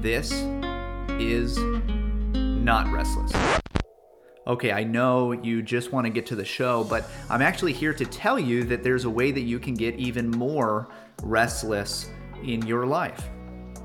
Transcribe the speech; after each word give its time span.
This 0.00 0.32
is 1.20 1.58
not 1.58 2.90
restless. 2.90 3.32
Okay, 4.46 4.72
I 4.72 4.82
know 4.82 5.32
you 5.32 5.60
just 5.60 5.92
want 5.92 6.06
to 6.06 6.10
get 6.10 6.24
to 6.26 6.36
the 6.36 6.44
show, 6.44 6.84
but 6.84 7.04
I'm 7.28 7.42
actually 7.42 7.74
here 7.74 7.92
to 7.92 8.06
tell 8.06 8.38
you 8.38 8.64
that 8.64 8.82
there's 8.82 9.04
a 9.04 9.10
way 9.10 9.30
that 9.30 9.42
you 9.42 9.58
can 9.58 9.74
get 9.74 9.96
even 9.96 10.30
more 10.30 10.88
restless 11.22 12.08
in 12.42 12.66
your 12.66 12.86
life. 12.86 13.28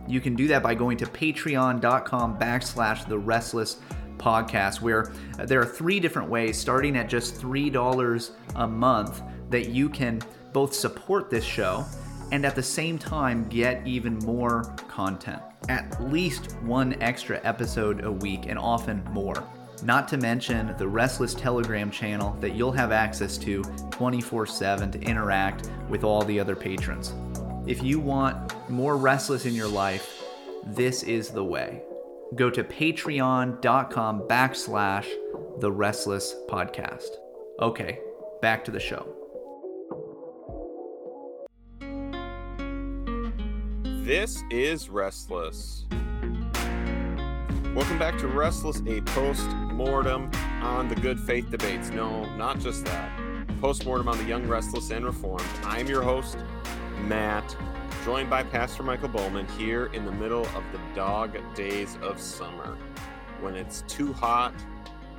You 0.07 0.21
can 0.21 0.35
do 0.35 0.47
that 0.47 0.63
by 0.63 0.73
going 0.73 0.97
to 0.99 1.05
patreon.com 1.05 2.39
backslash 2.39 3.05
the 3.09 3.17
restless 3.17 3.77
podcast, 4.17 4.79
where 4.79 5.11
there 5.37 5.59
are 5.59 5.65
three 5.65 5.99
different 5.99 6.29
ways, 6.29 6.57
starting 6.57 6.95
at 6.95 7.09
just 7.09 7.41
$3 7.41 8.31
a 8.55 8.67
month, 8.67 9.21
that 9.49 9.67
you 9.67 9.89
can 9.89 10.21
both 10.53 10.73
support 10.73 11.29
this 11.29 11.43
show 11.43 11.85
and 12.35 12.45
at 12.45 12.53
the 12.53 12.61
same 12.61 12.99
time 12.99 13.47
get 13.47 13.87
even 13.87 14.19
more 14.19 14.63
content. 14.89 15.41
At 15.69 16.03
least 16.11 16.57
one 16.63 17.01
extra 17.01 17.39
episode 17.45 18.03
a 18.03 18.11
week, 18.11 18.47
and 18.47 18.59
often 18.59 19.01
more. 19.05 19.41
Not 19.83 20.09
to 20.09 20.17
mention 20.17 20.75
the 20.77 20.87
Restless 20.87 21.33
Telegram 21.33 21.89
channel 21.89 22.33
that 22.41 22.53
you'll 22.53 22.73
have 22.73 22.91
access 22.91 23.37
to 23.37 23.63
24 23.91 24.47
7 24.47 24.91
to 24.91 24.99
interact 24.99 25.69
with 25.87 26.03
all 26.03 26.23
the 26.23 26.37
other 26.37 26.57
patrons. 26.57 27.13
If 27.65 27.81
you 27.81 28.01
want 28.01 28.53
more 28.69 28.97
restless 28.97 29.45
in 29.45 29.53
your 29.53 29.69
life, 29.69 30.21
this 30.65 31.03
is 31.03 31.29
the 31.29 31.43
way. 31.43 31.83
Go 32.35 32.49
to 32.49 32.65
patreon.com 32.65 34.21
backslash 34.27 35.07
the 35.61 35.71
restless 35.71 36.35
podcast. 36.49 37.11
Okay, 37.61 37.99
back 38.41 38.65
to 38.65 38.71
the 38.71 38.79
show. 38.79 39.24
This 44.05 44.43
is 44.51 44.87
Restless. 44.87 45.85
Welcome 47.73 47.97
back 47.97 48.19
to 48.19 48.27
Restless, 48.27 48.83
a 48.85 49.01
post 49.01 49.49
mortem 49.73 50.29
on 50.61 50.87
the 50.87 50.93
good 50.93 51.19
faith 51.19 51.49
debates. 51.49 51.89
No, 51.89 52.23
not 52.35 52.59
just 52.59 52.85
that. 52.85 53.09
Post 53.61 53.83
mortem 53.83 54.07
on 54.07 54.19
the 54.19 54.23
young, 54.25 54.47
restless, 54.47 54.91
and 54.91 55.03
reformed. 55.03 55.41
I'm 55.63 55.87
your 55.87 56.03
host, 56.03 56.37
Matt, 57.01 57.57
joined 58.05 58.29
by 58.29 58.43
Pastor 58.43 58.83
Michael 58.83 59.09
Bowman 59.09 59.47
here 59.57 59.87
in 59.87 60.05
the 60.05 60.11
middle 60.11 60.45
of 60.55 60.63
the 60.71 60.79
dog 60.93 61.39
days 61.55 61.97
of 62.03 62.19
summer 62.19 62.77
when 63.41 63.55
it's 63.55 63.81
too 63.87 64.13
hot 64.13 64.53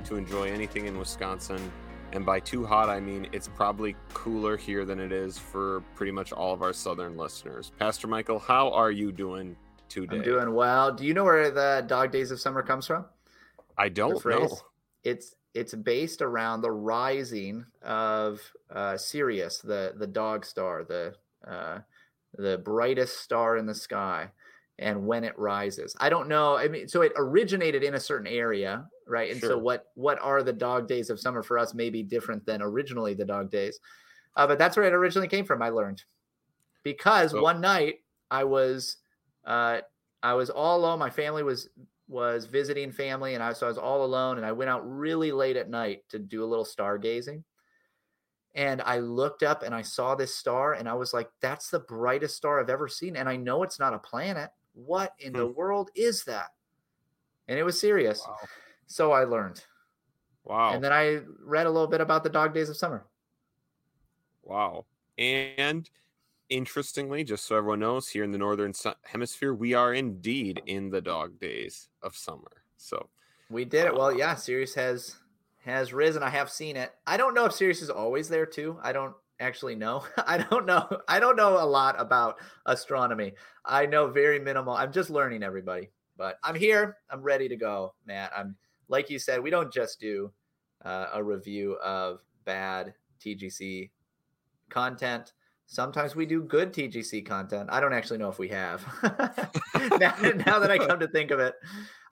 to 0.05 0.15
enjoy 0.15 0.49
anything 0.49 0.85
in 0.85 0.97
Wisconsin 0.97 1.73
and 2.13 2.25
by 2.25 2.39
too 2.39 2.65
hot, 2.65 2.89
I 2.89 2.99
mean 2.99 3.27
it's 3.31 3.47
probably 3.47 3.95
cooler 4.13 4.57
here 4.57 4.85
than 4.85 4.99
it 4.99 5.11
is 5.11 5.37
for 5.37 5.81
pretty 5.95 6.11
much 6.11 6.31
all 6.31 6.53
of 6.53 6.61
our 6.61 6.73
southern 6.73 7.17
listeners. 7.17 7.71
Pastor 7.79 8.07
Michael, 8.07 8.39
how 8.39 8.71
are 8.71 8.91
you 8.91 9.11
doing 9.11 9.55
today? 9.89 10.17
I'm 10.17 10.23
doing 10.23 10.53
well. 10.53 10.93
Do 10.93 11.05
you 11.05 11.13
know 11.13 11.23
where 11.23 11.51
the 11.51 11.83
dog 11.87 12.11
days 12.11 12.31
of 12.31 12.39
summer 12.39 12.63
comes 12.63 12.87
from? 12.87 13.05
I 13.77 13.89
don't 13.89 14.23
know. 14.25 14.49
It's 15.03 15.35
it's 15.53 15.73
based 15.73 16.21
around 16.21 16.61
the 16.61 16.71
rising 16.71 17.65
of 17.81 18.41
uh, 18.73 18.97
Sirius, 18.97 19.59
the 19.59 19.93
the 19.97 20.07
dog 20.07 20.45
star, 20.45 20.83
the 20.83 21.13
uh, 21.47 21.79
the 22.37 22.57
brightest 22.57 23.21
star 23.21 23.57
in 23.57 23.65
the 23.65 23.75
sky, 23.75 24.29
and 24.79 25.07
when 25.07 25.23
it 25.23 25.37
rises. 25.37 25.95
I 25.99 26.09
don't 26.09 26.27
know. 26.27 26.57
I 26.57 26.67
mean, 26.67 26.87
so 26.87 27.01
it 27.01 27.11
originated 27.15 27.83
in 27.83 27.95
a 27.95 27.99
certain 27.99 28.27
area 28.27 28.87
right? 29.07 29.31
And 29.31 29.39
sure. 29.39 29.51
so 29.51 29.57
what 29.57 29.85
what 29.95 30.19
are 30.21 30.43
the 30.43 30.53
dog 30.53 30.87
days 30.87 31.09
of 31.09 31.19
summer 31.19 31.43
for 31.43 31.57
us 31.57 31.73
maybe 31.73 32.03
different 32.03 32.45
than 32.45 32.61
originally 32.61 33.13
the 33.13 33.25
dog 33.25 33.49
days. 33.51 33.79
Uh, 34.35 34.45
but 34.45 34.59
that's 34.59 34.77
where 34.77 34.85
it 34.85 34.93
originally 34.93 35.27
came 35.27 35.45
from. 35.45 35.61
I 35.61 35.69
learned 35.69 36.03
because 36.83 37.33
oh. 37.33 37.41
one 37.41 37.59
night 37.59 37.95
I 38.29 38.43
was 38.43 38.97
uh, 39.45 39.79
I 40.23 40.33
was 40.33 40.49
all 40.49 40.79
alone. 40.79 40.99
My 40.99 41.09
family 41.09 41.43
was 41.43 41.69
was 42.07 42.45
visiting 42.45 42.91
family, 42.91 43.33
and 43.33 43.43
I 43.43 43.53
so 43.53 43.65
I 43.65 43.69
was 43.69 43.77
all 43.77 44.05
alone. 44.05 44.37
And 44.37 44.45
I 44.45 44.51
went 44.51 44.69
out 44.69 44.87
really 44.89 45.31
late 45.31 45.57
at 45.57 45.69
night 45.69 46.03
to 46.09 46.19
do 46.19 46.43
a 46.43 46.47
little 46.47 46.65
stargazing. 46.65 47.43
And 48.55 48.81
I 48.81 48.99
looked 48.99 49.43
up 49.43 49.61
and 49.61 49.75
I 49.75 49.83
saw 49.83 50.15
this 50.15 50.35
star, 50.35 50.73
and 50.73 50.87
I 50.87 50.93
was 50.93 51.13
like, 51.13 51.29
"That's 51.41 51.69
the 51.69 51.79
brightest 51.79 52.35
star 52.35 52.59
I've 52.59 52.69
ever 52.69 52.87
seen." 52.87 53.15
And 53.15 53.27
I 53.27 53.35
know 53.35 53.63
it's 53.63 53.79
not 53.79 53.93
a 53.93 53.99
planet. 53.99 54.49
What 54.73 55.13
in 55.19 55.33
hmm. 55.33 55.39
the 55.39 55.47
world 55.47 55.91
is 55.95 56.23
that? 56.25 56.49
And 57.47 57.57
it 57.57 57.63
was 57.63 57.79
Sirius. 57.79 58.23
Wow. 58.27 58.35
So 58.87 59.11
I 59.11 59.25
learned. 59.25 59.63
Wow. 60.43 60.73
And 60.73 60.83
then 60.83 60.93
I 60.93 61.19
read 61.43 61.67
a 61.67 61.69
little 61.69 61.87
bit 61.87 62.01
about 62.01 62.23
the 62.23 62.29
dog 62.29 62.53
days 62.53 62.69
of 62.69 62.77
summer. 62.77 63.05
Wow. 64.43 64.85
And 65.17 65.89
interestingly, 66.49 67.23
just 67.23 67.45
so 67.45 67.57
everyone 67.57 67.81
knows, 67.81 68.07
here 68.07 68.23
in 68.23 68.31
the 68.31 68.37
northern 68.37 68.73
hemisphere, 69.03 69.53
we 69.53 69.73
are 69.73 69.93
indeed 69.93 70.61
in 70.65 70.89
the 70.89 71.01
dog 71.01 71.39
days 71.39 71.89
of 72.01 72.15
summer. 72.15 72.63
So 72.77 73.09
we 73.49 73.65
did 73.65 73.85
it. 73.85 73.93
Well, 73.93 74.07
uh, 74.07 74.11
yeah, 74.11 74.35
Sirius 74.35 74.73
has 74.75 75.15
has 75.65 75.91
risen. 75.91 76.23
I 76.23 76.29
have 76.29 76.49
seen 76.49 76.77
it. 76.77 76.93
I 77.05 77.17
don't 77.17 77.33
know 77.33 77.45
if 77.45 77.53
Sirius 77.53 77.81
is 77.81 77.89
always 77.89 78.29
there 78.29 78.45
too. 78.45 78.79
I 78.81 78.93
don't 78.93 79.13
actually 79.39 79.75
know. 79.75 80.05
I 80.25 80.37
don't 80.37 80.65
know. 80.65 80.87
I 81.07 81.19
don't 81.19 81.35
know 81.35 81.61
a 81.61 81.65
lot 81.65 81.99
about 81.99 82.37
astronomy. 82.65 83.33
I 83.65 83.85
know 83.85 84.07
very 84.07 84.39
minimal. 84.39 84.73
I'm 84.73 84.93
just 84.93 85.09
learning 85.09 85.43
everybody. 85.43 85.91
But 86.15 86.39
I'm 86.43 86.55
here. 86.55 86.97
I'm 87.09 87.21
ready 87.21 87.47
to 87.49 87.55
go, 87.55 87.93
Matt. 88.05 88.31
I'm 88.35 88.55
like 88.89 89.09
you 89.09 89.19
said, 89.19 89.41
we 89.41 89.49
don't 89.49 89.71
just 89.71 89.99
do 89.99 90.31
uh, 90.83 91.07
a 91.13 91.23
review 91.23 91.73
of 91.83 92.19
bad 92.45 92.93
TGC 93.23 93.89
content. 94.69 95.33
Sometimes 95.65 96.15
we 96.15 96.25
do 96.25 96.41
good 96.41 96.71
TGC 96.71 97.25
content. 97.25 97.69
I 97.71 97.81
don't 97.81 97.93
actually 97.93 98.19
know 98.19 98.29
if 98.29 98.39
we 98.39 98.47
have. 98.49 98.85
now, 99.99 100.15
now, 100.45 100.59
that 100.59 100.71
I 100.71 100.77
come 100.77 100.99
to 100.99 101.09
think 101.09 101.31
of 101.31 101.39
it, 101.39 101.55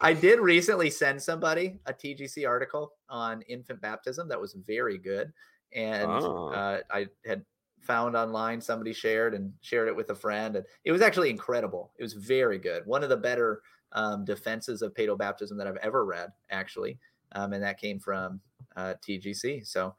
I 0.02 0.12
did 0.14 0.40
recently 0.40 0.90
send 0.90 1.22
somebody 1.22 1.80
a 1.85 1.94
TGC 1.94 2.47
article 2.47 2.91
on 3.08 3.41
infant 3.44 3.80
baptism 3.80 4.28
that 4.28 4.41
was 4.41 4.53
very 4.53 4.97
good. 4.97 5.31
And 5.74 6.12
oh. 6.12 6.50
uh, 6.50 6.80
I 6.91 7.08
had 7.25 7.46
found 7.81 8.18
online 8.18 8.59
somebody 8.59 8.91
shared 8.91 9.34
and 9.34 9.53
shared 9.62 9.88
it 9.88 9.96
with 9.96 10.09
a 10.09 10.16
friend. 10.16 10.58
And 10.58 10.66
it 10.84 10.91
was 10.91 11.02
actually 11.02 11.30
incredible. 11.30 11.94
It 11.97 12.03
was 12.03 12.14
very 12.14 12.58
good. 12.58 12.85
One 12.85 13.03
of 13.03 13.09
the 13.09 13.18
better 13.18 13.62
um, 13.91 14.25
defenses 14.25 14.81
of 14.81 14.94
paedo 14.94 15.18
baptism 15.18 15.57
that 15.57 15.68
I've 15.68 15.78
ever 15.78 16.06
read, 16.06 16.31
actually, 16.50 17.00
um, 17.31 17.53
and 17.53 17.63
that 17.63 17.79
came 17.79 18.00
from 18.00 18.41
uh, 18.75 18.96
TGC. 19.07 19.66
So, 19.68 19.96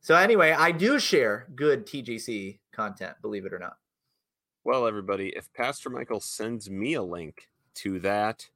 so 0.00 0.14
anyway, 0.16 0.52
I 0.52 0.72
do 0.72 0.98
share 0.98 1.48
good 1.54 1.86
TGC 1.86 2.58
content, 2.72 3.16
believe 3.22 3.44
it 3.44 3.52
or 3.52 3.58
not. 3.58 3.76
Well, 4.64 4.86
everybody, 4.86 5.32
if 5.36 5.52
Pastor 5.52 5.90
Michael 5.90 6.20
sends 6.20 6.70
me 6.70 6.94
a 6.94 7.02
link 7.02 7.48
to 7.74 7.98
that 8.00 8.48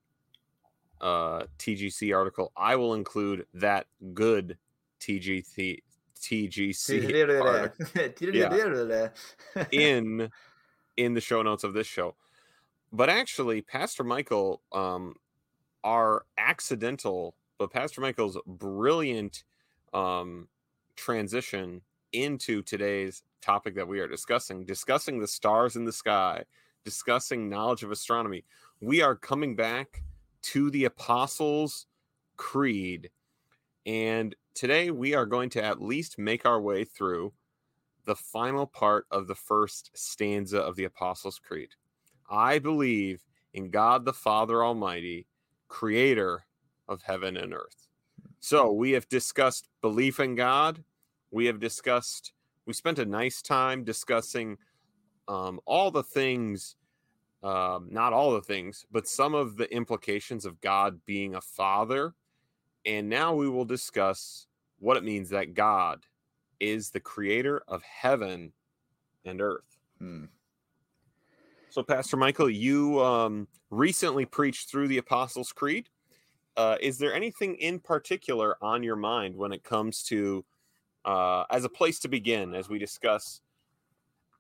uh, 1.01 1.43
TGC 1.59 2.17
article, 2.17 2.53
I 2.57 2.77
will 2.77 2.95
include 2.95 3.47
that 3.55 3.87
good 4.15 4.59
TGC 5.01 5.83
TGC 6.21 6.89
in 9.73 10.31
in 10.97 11.15
the 11.15 11.21
show 11.21 11.43
notes 11.43 11.65
of 11.65 11.75
this 11.75 11.87
show 11.87 12.17
but 12.97 13.11
actually, 13.11 13.61
Pastor 13.61 14.05
Michael, 14.05 14.63
um, 14.73 15.15
our 15.85 16.25
accidental, 16.39 17.37
but 17.59 17.71
Pastor 17.71 18.01
Michael's 18.01 18.39
brilliant 18.47 19.45
um, 19.93 20.49
transition 20.97 21.83
into 22.13 22.63
today's 22.63 23.23
topic 23.43 23.75
that 23.75 23.87
we 23.87 24.01
are 24.01 24.09
discussing, 24.09 24.65
discussing 24.65 25.21
the 25.21 25.27
stars 25.27 25.77
in 25.77 25.85
the 25.85 25.93
sky, 25.93 26.43
discussing 26.85 27.51
knowledge 27.51 27.83
of 27.83 27.91
astronomy. 27.91 28.45
We 28.81 29.03
are 29.03 29.15
coming 29.15 29.55
back 29.55 30.03
to 30.43 30.71
the 30.71 30.87
Apostles' 30.87 31.87
Creed. 32.39 33.11
And 33.85 34.35
today 34.55 34.91
we 34.91 35.15
are 35.15 35.27
going 35.27 35.51
to 35.51 35.63
at 35.63 35.83
least 35.83 36.19
make 36.19 36.47
our 36.47 36.61
way 36.61 36.85
through 36.85 37.35
the 38.07 38.17
final 38.17 38.67
part 38.67 39.07
of 39.11 39.27
the 39.27 39.35
first 39.35 39.91
stanza 39.93 40.59
of 40.59 40.77
the 40.77 40.85
Apostles' 40.85 41.39
Creed. 41.39 41.71
I 42.29 42.59
believe 42.59 43.23
in 43.55 43.71
God 43.71 44.05
the 44.05 44.13
Father 44.13 44.65
Almighty, 44.65 45.27
creator 45.69 46.45
of 46.89 47.03
heaven 47.03 47.37
and 47.37 47.53
earth. 47.55 47.89
So 48.41 48.71
we 48.73 48.93
have 48.93 49.09
discussed 49.09 49.69
belief 49.81 50.21
in 50.21 50.35
God. 50.35 50.85
We 51.31 51.47
have 51.47 51.59
discussed, 51.59 52.33
we 52.67 52.73
spent 52.73 52.99
a 52.99 53.05
nice 53.05 53.43
time 53.43 53.85
discussing 53.85 54.59
um, 55.29 55.61
all 55.65 55.91
the 55.91 56.03
things, 56.03 56.77
um, 57.43 57.89
not 57.91 58.13
all 58.13 58.33
the 58.33 58.43
things, 58.43 58.87
but 58.93 59.09
some 59.09 59.35
of 59.35 59.57
the 59.57 59.73
implications 59.75 60.45
of 60.45 60.61
God 60.61 61.01
being 61.07 61.35
a 61.35 61.41
father. 61.41 62.15
And 62.85 63.09
now 63.09 63.35
we 63.35 63.49
will 63.49 63.65
discuss 63.65 64.47
what 64.79 64.97
it 64.97 65.05
means 65.05 65.31
that 65.31 65.55
God 65.55 66.05
is 66.61 66.91
the 66.91 67.01
creator 67.01 67.63
of 67.67 67.83
heaven 67.83 68.53
and 69.25 69.41
earth. 69.41 69.79
Hmm. 69.99 70.27
So, 71.77 71.83
Pastor 71.83 72.17
Michael, 72.17 72.49
you 72.49 73.05
um, 73.05 73.47
recently 73.69 74.25
preached 74.25 74.71
through 74.71 74.89
the 74.89 74.97
Apostles' 74.97 75.53
Creed. 75.53 75.91
Uh, 76.57 76.77
is 76.81 76.97
there 76.97 77.13
anything 77.13 77.55
in 77.57 77.81
particular 77.81 78.57
on 78.63 78.83
your 78.83 78.97
mind 78.97 79.37
when 79.37 79.53
it 79.53 79.63
comes 79.63 80.03
to, 80.05 80.43
uh, 81.05 81.45
as 81.51 81.65
a 81.65 81.69
place 81.69 81.99
to 81.99 82.09
begin, 82.09 82.55
as 82.55 82.71
we 82.71 82.79
discuss? 82.79 83.43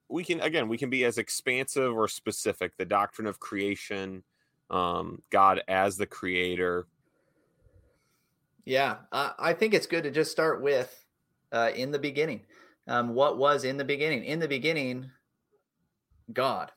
We 0.08 0.24
can 0.24 0.40
again, 0.40 0.66
we 0.66 0.78
can 0.78 0.88
be 0.88 1.04
as 1.04 1.18
expansive 1.18 1.94
or 1.94 2.08
specific. 2.08 2.74
The 2.78 2.86
doctrine 2.86 3.26
of 3.26 3.38
creation, 3.38 4.22
um, 4.70 5.20
God 5.28 5.60
as 5.68 5.98
the 5.98 6.06
creator. 6.06 6.86
Yeah, 8.64 8.96
I 9.12 9.52
think 9.52 9.74
it's 9.74 9.86
good 9.86 10.04
to 10.04 10.10
just 10.10 10.30
start 10.30 10.62
with 10.62 11.04
uh, 11.52 11.70
in 11.76 11.90
the 11.90 11.98
beginning. 11.98 12.46
Um, 12.88 13.10
what 13.10 13.36
was 13.36 13.64
in 13.64 13.76
the 13.76 13.84
beginning? 13.84 14.24
In 14.24 14.38
the 14.38 14.48
beginning, 14.48 15.10
God, 16.32 16.72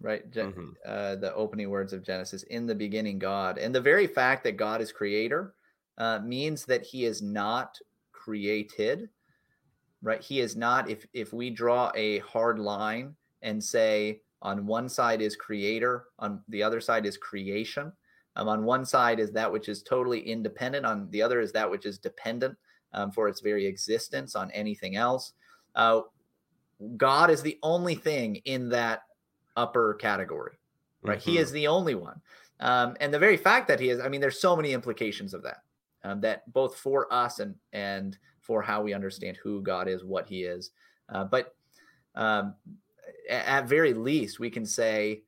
right? 0.00 0.30
mm-hmm. 0.30 0.70
uh, 0.86 1.16
the 1.16 1.34
opening 1.34 1.70
words 1.70 1.92
of 1.92 2.04
Genesis. 2.04 2.42
In 2.44 2.66
the 2.66 2.74
beginning, 2.74 3.18
God, 3.18 3.58
and 3.58 3.74
the 3.74 3.80
very 3.80 4.06
fact 4.06 4.44
that 4.44 4.56
God 4.56 4.80
is 4.80 4.92
creator 4.92 5.54
uh, 5.98 6.20
means 6.20 6.64
that 6.66 6.82
He 6.82 7.04
is 7.04 7.22
not 7.22 7.78
created, 8.12 9.08
right? 10.02 10.22
He 10.22 10.40
is 10.40 10.56
not. 10.56 10.88
If 10.88 11.06
if 11.12 11.32
we 11.32 11.50
draw 11.50 11.92
a 11.94 12.18
hard 12.20 12.58
line 12.58 13.14
and 13.42 13.62
say 13.62 14.22
on 14.42 14.66
one 14.66 14.88
side 14.88 15.20
is 15.20 15.36
creator, 15.36 16.04
on 16.18 16.40
the 16.48 16.62
other 16.62 16.80
side 16.80 17.06
is 17.06 17.16
creation. 17.16 17.92
Um, 18.36 18.48
on 18.48 18.64
one 18.64 18.84
side 18.84 19.18
is 19.18 19.32
that 19.32 19.52
which 19.52 19.68
is 19.68 19.82
totally 19.82 20.20
independent, 20.20 20.86
on 20.86 21.08
the 21.10 21.20
other 21.20 21.40
is 21.40 21.52
that 21.52 21.70
which 21.70 21.84
is 21.84 21.98
dependent 21.98 22.56
um, 22.92 23.10
for 23.10 23.28
its 23.28 23.40
very 23.40 23.66
existence 23.66 24.34
on 24.34 24.50
anything 24.52 24.96
else. 24.96 25.32
Uh, 25.74 26.02
God 26.96 27.30
is 27.30 27.42
the 27.42 27.58
only 27.62 27.94
thing 27.94 28.36
in 28.44 28.68
that 28.70 29.02
upper 29.56 29.94
category, 29.94 30.54
right? 31.02 31.18
Mm-hmm. 31.18 31.30
He 31.30 31.38
is 31.38 31.52
the 31.52 31.66
only 31.66 31.94
one. 31.94 32.20
Um, 32.60 32.96
and 33.00 33.12
the 33.12 33.18
very 33.18 33.36
fact 33.36 33.68
that 33.68 33.80
he 33.80 33.90
is, 33.90 34.00
I 34.00 34.08
mean, 34.08 34.20
there's 34.20 34.40
so 34.40 34.54
many 34.54 34.72
implications 34.72 35.32
of 35.32 35.42
that, 35.42 35.62
um, 36.04 36.20
that 36.20 36.50
both 36.52 36.76
for 36.76 37.12
us 37.12 37.40
and 37.40 37.54
and 37.72 38.18
for 38.40 38.62
how 38.62 38.82
we 38.82 38.92
understand 38.92 39.36
who 39.36 39.62
God 39.62 39.86
is, 39.86 40.04
what 40.04 40.26
He 40.26 40.42
is. 40.42 40.72
Uh, 41.08 41.24
but 41.24 41.54
um, 42.14 42.54
at 43.28 43.68
very 43.68 43.94
least, 43.94 44.40
we 44.40 44.50
can 44.50 44.66
say 44.66 45.22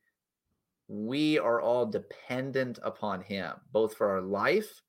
we 0.87 1.39
are 1.39 1.61
all 1.61 1.85
dependent 1.85 2.79
upon 2.83 3.21
Him, 3.21 3.53
both 3.71 3.95
for 3.95 4.09
our 4.09 4.21
life 4.21 4.81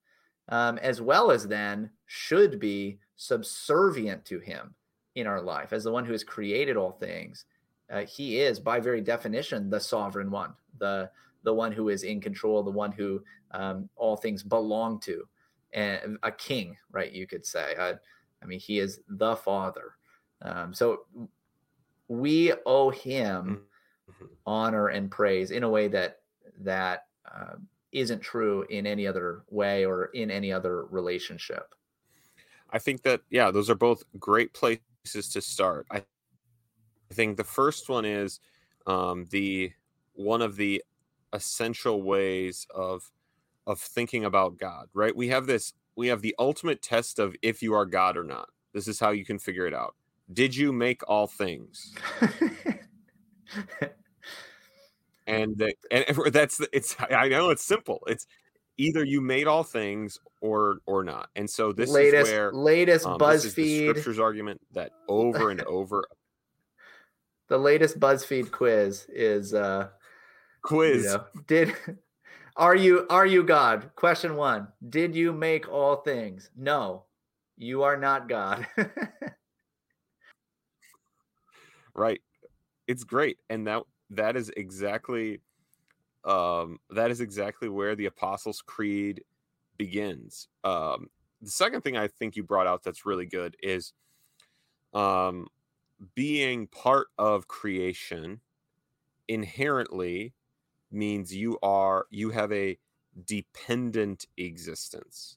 um, 0.48 0.78
as 0.78 1.00
well 1.00 1.30
as 1.30 1.46
then 1.46 1.90
should 2.06 2.58
be 2.58 2.98
subservient 3.16 4.24
to 4.26 4.40
Him 4.40 4.74
in 5.14 5.26
our 5.26 5.40
life 5.40 5.72
as 5.72 5.84
the 5.84 5.92
one 5.92 6.04
who 6.04 6.12
has 6.12 6.24
created 6.24 6.76
all 6.76 6.92
things. 6.92 7.44
Uh, 7.90 8.04
he 8.04 8.40
is, 8.40 8.58
by 8.58 8.80
very 8.80 9.00
definition, 9.00 9.70
the 9.70 9.80
sovereign 9.80 10.30
one, 10.30 10.54
the 10.78 11.10
the 11.42 11.52
one 11.52 11.72
who 11.72 11.90
is 11.90 12.04
in 12.04 12.20
control, 12.20 12.62
the 12.62 12.70
one 12.70 12.90
who 12.90 13.22
um, 13.50 13.88
all 13.96 14.16
things 14.16 14.42
belong 14.42 14.98
to, 15.00 15.28
and 15.72 16.16
a 16.22 16.32
king, 16.32 16.76
right? 16.90 17.12
You 17.12 17.26
could 17.26 17.44
say. 17.44 17.74
Uh, 17.78 17.94
I 18.42 18.46
mean, 18.46 18.60
he 18.60 18.78
is 18.78 19.00
the 19.08 19.36
Father. 19.36 19.96
Um, 20.42 20.74
so 20.74 21.06
we 22.08 22.52
owe 22.66 22.90
him 22.90 23.62
mm-hmm. 24.10 24.24
honor 24.46 24.88
and 24.88 25.10
praise 25.10 25.50
in 25.50 25.62
a 25.62 25.68
way 25.68 25.88
that 25.88 26.20
that 26.60 27.06
uh, 27.32 27.54
not 27.92 28.20
true 28.20 28.66
in 28.70 28.86
any 28.86 29.06
other 29.06 29.44
way 29.50 29.84
or 29.84 30.06
in 30.06 30.30
any 30.30 30.52
other 30.52 30.84
relationship. 30.86 31.74
I 32.70 32.78
think 32.78 33.02
that 33.02 33.20
yeah, 33.30 33.50
those 33.50 33.70
are 33.70 33.74
both 33.74 34.02
great 34.18 34.52
places 34.52 35.28
to 35.30 35.40
start. 35.40 35.86
I, 35.90 36.04
I 37.14 37.16
think 37.16 37.36
the 37.36 37.44
first 37.44 37.88
one 37.88 38.04
is 38.04 38.40
um, 38.88 39.26
the 39.30 39.70
one 40.14 40.42
of 40.42 40.56
the 40.56 40.82
essential 41.32 42.02
ways 42.02 42.66
of 42.74 43.12
of 43.68 43.78
thinking 43.78 44.24
about 44.24 44.58
God. 44.58 44.88
Right? 44.94 45.14
We 45.14 45.28
have 45.28 45.46
this. 45.46 45.74
We 45.94 46.08
have 46.08 46.22
the 46.22 46.34
ultimate 46.40 46.82
test 46.82 47.20
of 47.20 47.36
if 47.40 47.62
you 47.62 47.72
are 47.72 47.86
God 47.86 48.16
or 48.16 48.24
not. 48.24 48.48
This 48.72 48.88
is 48.88 48.98
how 48.98 49.12
you 49.12 49.24
can 49.24 49.38
figure 49.38 49.64
it 49.64 49.74
out. 49.74 49.94
Did 50.32 50.56
you 50.56 50.72
make 50.72 51.02
all 51.06 51.28
things? 51.28 51.94
and 55.28 55.56
the, 55.56 55.72
and 55.92 56.04
that's 56.32 56.60
it's 56.72 56.96
I 56.98 57.28
know 57.28 57.50
it's 57.50 57.64
simple. 57.64 58.00
It's 58.08 58.26
either 58.76 59.04
you 59.04 59.20
made 59.20 59.46
all 59.46 59.62
things 59.62 60.18
or 60.40 60.78
or 60.86 61.04
not. 61.04 61.28
And 61.36 61.48
so 61.48 61.72
this 61.72 61.90
latest, 61.90 62.26
is 62.26 62.32
where 62.32 62.52
latest 62.52 63.06
um, 63.06 63.20
BuzzFeed 63.20 63.84
scriptures 63.84 64.18
argument 64.18 64.60
that 64.72 64.90
over 65.08 65.50
and 65.50 65.60
over. 65.62 66.08
The 67.48 67.58
latest 67.58 68.00
BuzzFeed 68.00 68.50
quiz 68.50 69.06
is 69.08 69.54
uh 69.54 69.88
quiz. 70.62 71.04
You 71.04 71.10
know, 71.10 71.24
did 71.46 71.74
are 72.56 72.74
you 72.74 73.06
are 73.10 73.26
you 73.26 73.42
God? 73.42 73.90
Question 73.96 74.36
one. 74.36 74.68
Did 74.88 75.14
you 75.14 75.32
make 75.32 75.68
all 75.68 75.96
things? 75.96 76.50
No. 76.56 77.04
You 77.56 77.82
are 77.82 77.96
not 77.96 78.28
God. 78.28 78.66
right. 81.94 82.20
It's 82.88 83.04
great. 83.04 83.38
And 83.50 83.66
that 83.66 83.82
that 84.10 84.36
is 84.36 84.50
exactly 84.56 85.40
um 86.24 86.78
that 86.90 87.10
is 87.10 87.20
exactly 87.20 87.68
where 87.68 87.94
the 87.94 88.06
Apostles' 88.06 88.62
Creed 88.62 89.22
begins. 89.76 90.48
Um 90.64 91.10
the 91.42 91.50
second 91.50 91.82
thing 91.82 91.96
I 91.96 92.08
think 92.08 92.36
you 92.36 92.42
brought 92.42 92.66
out 92.66 92.82
that's 92.82 93.04
really 93.04 93.26
good 93.26 93.54
is 93.62 93.92
um 94.94 95.46
being 96.14 96.66
part 96.66 97.08
of 97.18 97.48
creation 97.48 98.40
inherently 99.28 100.34
means 100.92 101.34
you 101.34 101.58
are 101.62 102.06
you 102.10 102.30
have 102.30 102.52
a 102.52 102.78
dependent 103.26 104.26
existence 104.36 105.36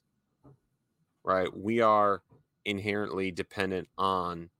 right? 1.24 1.48
We 1.56 1.80
are 1.80 2.22
inherently 2.64 3.30
dependent 3.30 3.88
on 3.98 4.50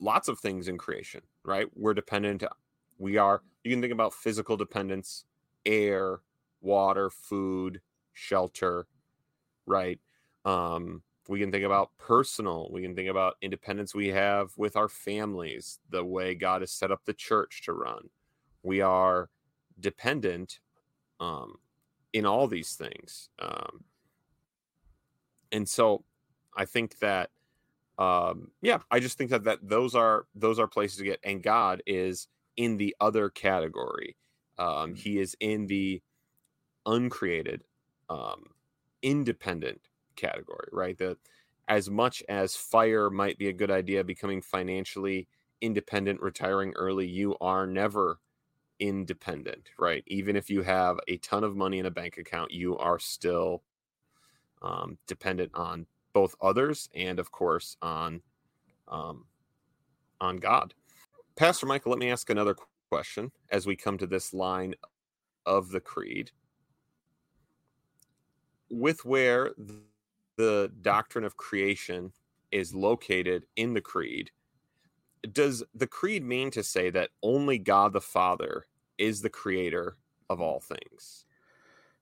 lots 0.00 0.28
of 0.28 0.38
things 0.38 0.68
in 0.68 0.78
creation, 0.78 1.22
right? 1.44 1.66
We're 1.74 1.94
dependent. 1.94 2.44
We 2.98 3.16
are, 3.16 3.42
you 3.64 3.72
can 3.72 3.80
think 3.80 3.92
about 3.92 4.14
physical 4.14 4.56
dependence, 4.56 5.24
air, 5.66 6.20
water, 6.60 7.10
food, 7.10 7.80
shelter, 8.12 8.86
right? 9.66 10.00
Um, 10.44 11.02
we 11.28 11.38
can 11.38 11.52
think 11.52 11.64
about 11.64 11.90
personal, 11.98 12.68
we 12.72 12.82
can 12.82 12.94
think 12.94 13.08
about 13.08 13.36
independence 13.42 13.94
we 13.94 14.08
have 14.08 14.52
with 14.56 14.76
our 14.76 14.88
families, 14.88 15.78
the 15.90 16.04
way 16.04 16.34
God 16.34 16.62
has 16.62 16.72
set 16.72 16.90
up 16.90 17.04
the 17.04 17.14
church 17.14 17.62
to 17.64 17.72
run. 17.72 18.08
We 18.62 18.80
are 18.80 19.30
dependent 19.78 20.60
um, 21.20 21.58
in 22.12 22.26
all 22.26 22.46
these 22.48 22.74
things. 22.74 23.30
Um, 23.38 23.84
and 25.52 25.68
so 25.68 26.04
I 26.56 26.64
think 26.64 26.98
that 26.98 27.30
um 27.98 28.50
yeah, 28.62 28.78
I 28.90 29.00
just 29.00 29.18
think 29.18 29.30
that 29.30 29.44
that 29.44 29.58
those 29.62 29.94
are 29.94 30.26
those 30.34 30.58
are 30.58 30.66
places 30.66 30.96
to 30.98 31.04
get 31.04 31.20
and 31.22 31.42
God 31.42 31.82
is 31.86 32.26
in 32.56 32.78
the 32.78 32.96
other 33.00 33.28
category. 33.28 34.16
Um 34.58 34.94
mm. 34.94 34.96
he 34.96 35.18
is 35.18 35.36
in 35.40 35.66
the 35.66 36.02
uncreated 36.86 37.64
um 38.08 38.46
independent 39.02 39.80
category, 40.16 40.68
right? 40.72 40.98
That 40.98 41.18
as 41.68 41.90
much 41.90 42.22
as 42.28 42.56
fire 42.56 43.10
might 43.10 43.38
be 43.38 43.48
a 43.48 43.52
good 43.52 43.70
idea 43.70 44.04
becoming 44.04 44.42
financially 44.42 45.28
independent 45.60 46.20
retiring 46.20 46.72
early, 46.76 47.06
you 47.06 47.36
are 47.40 47.66
never 47.66 48.18
independent, 48.80 49.70
right? 49.78 50.04
Even 50.06 50.36
if 50.36 50.50
you 50.50 50.62
have 50.62 50.98
a 51.08 51.16
ton 51.18 51.44
of 51.44 51.56
money 51.56 51.78
in 51.78 51.86
a 51.86 51.90
bank 51.90 52.18
account, 52.18 52.50
you 52.50 52.76
are 52.78 52.98
still 52.98 53.62
um, 54.62 54.98
dependent 55.06 55.52
on 55.54 55.86
both 56.12 56.34
others 56.42 56.88
and, 56.94 57.18
of 57.18 57.30
course, 57.30 57.76
on 57.82 58.22
um, 58.88 59.26
on 60.20 60.36
God. 60.38 60.74
Pastor 61.36 61.66
Michael, 61.66 61.90
let 61.92 61.98
me 61.98 62.10
ask 62.10 62.30
another 62.30 62.56
question 62.90 63.32
as 63.50 63.66
we 63.66 63.76
come 63.76 63.98
to 63.98 64.06
this 64.06 64.34
line 64.34 64.74
of 65.46 65.70
the 65.70 65.80
creed. 65.80 66.30
With 68.70 69.04
where 69.04 69.52
the 70.36 70.72
doctrine 70.80 71.24
of 71.24 71.36
creation 71.36 72.12
is 72.50 72.74
located 72.74 73.44
in 73.56 73.74
the 73.74 73.80
creed, 73.80 74.30
does 75.30 75.62
the 75.74 75.86
creed 75.86 76.24
mean 76.24 76.50
to 76.50 76.62
say 76.62 76.90
that 76.90 77.10
only 77.22 77.58
God 77.58 77.92
the 77.92 78.00
Father 78.00 78.66
is 78.98 79.22
the 79.22 79.30
creator 79.30 79.96
of 80.28 80.40
all 80.40 80.60
things? 80.60 81.24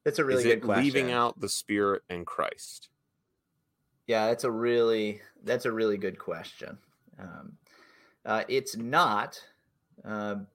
That's 0.05 0.19
a 0.19 0.25
really 0.25 0.41
Is 0.41 0.55
good 0.55 0.63
question. 0.63 0.85
Leaving 0.85 1.13
out 1.13 1.41
the 1.41 1.49
Spirit 1.49 2.03
and 2.09 2.27
Christ. 2.27 2.89
Yeah, 4.07 4.29
that's 4.29 4.45
a 4.45 4.51
really 4.51 5.21
that's 5.45 5.67
a 5.67 5.73
really 5.73 5.99
good 5.99 6.19
question. 6.19 6.79
Um, 7.19 7.53
uh, 8.25 8.45
it's 8.49 8.77
not. 8.77 9.41
Um, 10.05 10.47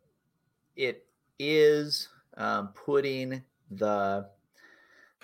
it 0.75 1.05
is 1.39 2.09
um, 2.37 2.69
putting 2.69 3.43
the 3.69 4.27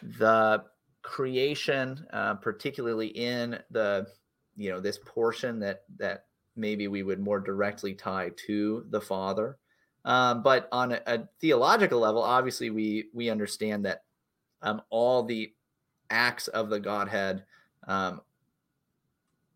the 0.02 0.64
creation, 1.02 2.06
uh, 2.14 2.36
particularly 2.36 3.08
in 3.08 3.60
the 3.72 4.08
you 4.56 4.70
know 4.70 4.80
this 4.80 5.00
portion 5.06 5.60
that 5.60 5.84
that 5.98 6.26
maybe 6.56 6.88
we 6.88 7.04
would 7.04 7.20
more 7.20 7.40
directly 7.40 7.94
tie 7.94 8.32
to 8.48 8.86
the 8.90 9.02
Father. 9.02 9.58
Um, 10.04 10.42
but 10.42 10.68
on 10.72 10.94
a, 10.94 11.02
a, 11.06 11.20
theological 11.40 12.00
level, 12.00 12.22
obviously 12.22 12.70
we 12.70 13.06
we 13.14 13.30
understand 13.30 13.86
that 13.86 14.04
um, 14.62 14.82
all 14.90 15.24
the 15.24 15.54
acts 16.10 16.48
of 16.50 16.70
the 16.70 16.80
Godhead 16.80 17.44
um, 17.88 18.22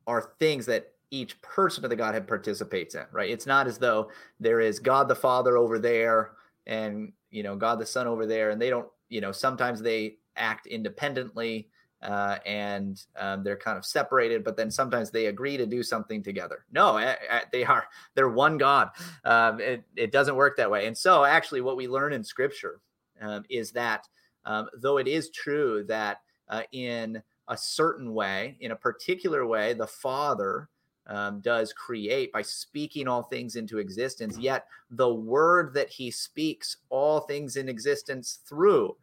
are 0.08 0.34
things 0.40 0.66
that 0.68 0.94
each 1.12 1.40
person 1.42 1.84
of 1.84 1.90
the 1.90 1.96
Godhead 1.96 2.28
participates 2.28 2.96
in, 2.96 3.06
right? 3.12 3.30
It's 3.30 3.46
not 3.46 3.68
as 3.68 3.78
though 3.78 4.10
there 4.40 4.60
is 4.60 4.80
God 4.80 5.08
the 5.08 5.16
Father 5.16 5.58
over 5.58 5.80
there 5.80 6.32
and 6.68 7.12
you 7.32 7.44
know 7.44 7.56
God 7.56 7.80
the 7.80 7.86
Son 7.86 8.08
over 8.08 8.25
there, 8.25 8.52
and 8.52 8.62
they 8.62 8.70
don't 8.70 8.88
you 9.10 9.22
know 9.22 9.32
sometimes 9.32 9.82
they 9.82 10.18
act 10.38 10.68
independently 10.68 11.68
uh, 12.01 12.38
and 12.46 13.04
um, 13.18 13.44
they're 13.44 13.58
kind 13.58 13.77
of 13.77 13.86
separated, 13.86 14.44
but 14.44 14.56
then 14.56 14.70
sometimes 14.70 15.10
they 15.10 15.27
agree 15.27 15.58
to 15.58 15.65
do 15.65 15.82
something 15.82 16.22
together. 16.22 16.65
No, 16.72 16.98
a, 16.98 17.15
a, 17.32 17.42
they 17.51 17.63
are 17.63 17.88
they're 18.13 18.30
one 18.30 18.58
God. 18.58 18.89
Um, 19.24 19.60
it, 19.60 19.84
it 19.96 20.12
doesn't 20.12 20.36
work 20.36 20.56
that 20.58 20.70
way. 20.70 20.88
And 20.88 20.98
so, 20.98 21.25
actually, 21.25 21.62
what 21.62 21.77
we 21.77 21.88
learn 21.88 22.13
in 22.13 22.24
Scripture 22.24 22.80
um, 23.22 23.44
is 23.50 23.72
that 23.72 24.08
um, 24.46 24.70
though 24.77 24.98
it 24.98 25.08
is 25.08 25.30
true 25.32 25.84
that 25.88 26.22
uh, 26.50 26.62
in 26.72 27.22
a 27.48 27.58
certain 27.58 28.13
way, 28.13 28.58
in 28.60 28.72
a 28.72 28.75
particular 28.75 29.48
way, 29.48 29.74
the 29.74 29.88
Father 29.88 30.70
um, 31.08 31.39
does 31.42 31.74
create 31.74 32.32
by 32.32 32.42
speaking 32.42 33.08
all 33.08 33.24
things 33.24 33.56
into 33.56 33.80
existence, 33.80 34.38
yet 34.38 34.65
the 34.92 35.12
word 35.12 35.74
that 35.74 35.89
he 35.89 36.12
speaks 36.12 36.77
all 36.89 37.22
things 37.22 37.58
in 37.58 37.70
existence 37.70 38.39
through 38.48 38.96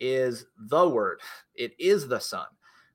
is 0.00 0.46
the 0.56 0.88
word, 0.88 1.20
it 1.54 1.74
is 1.78 2.08
the 2.08 2.20
Son. 2.20 2.46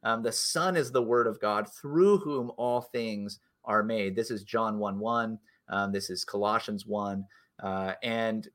Um, 0.03 0.24
the 0.24 0.32
Son 0.32 0.77
is 0.77 0.91
the 0.91 1.01
word 1.01 1.27
of 1.27 1.39
God 1.39 1.68
through 1.72 2.20
whom 2.20 2.51
all 2.58 2.82
things 2.82 3.39
are 3.65 3.84
made. 3.84 4.15
This 4.15 4.32
is 4.32 4.44
John 4.44 4.79
1 4.79 5.00
1. 5.00 5.39
Um, 5.70 5.91
this 5.91 6.10
is 6.10 6.24
Colossians 6.24 6.86
1. 6.86 7.25
Uh, 7.62 7.94
and 8.01 8.48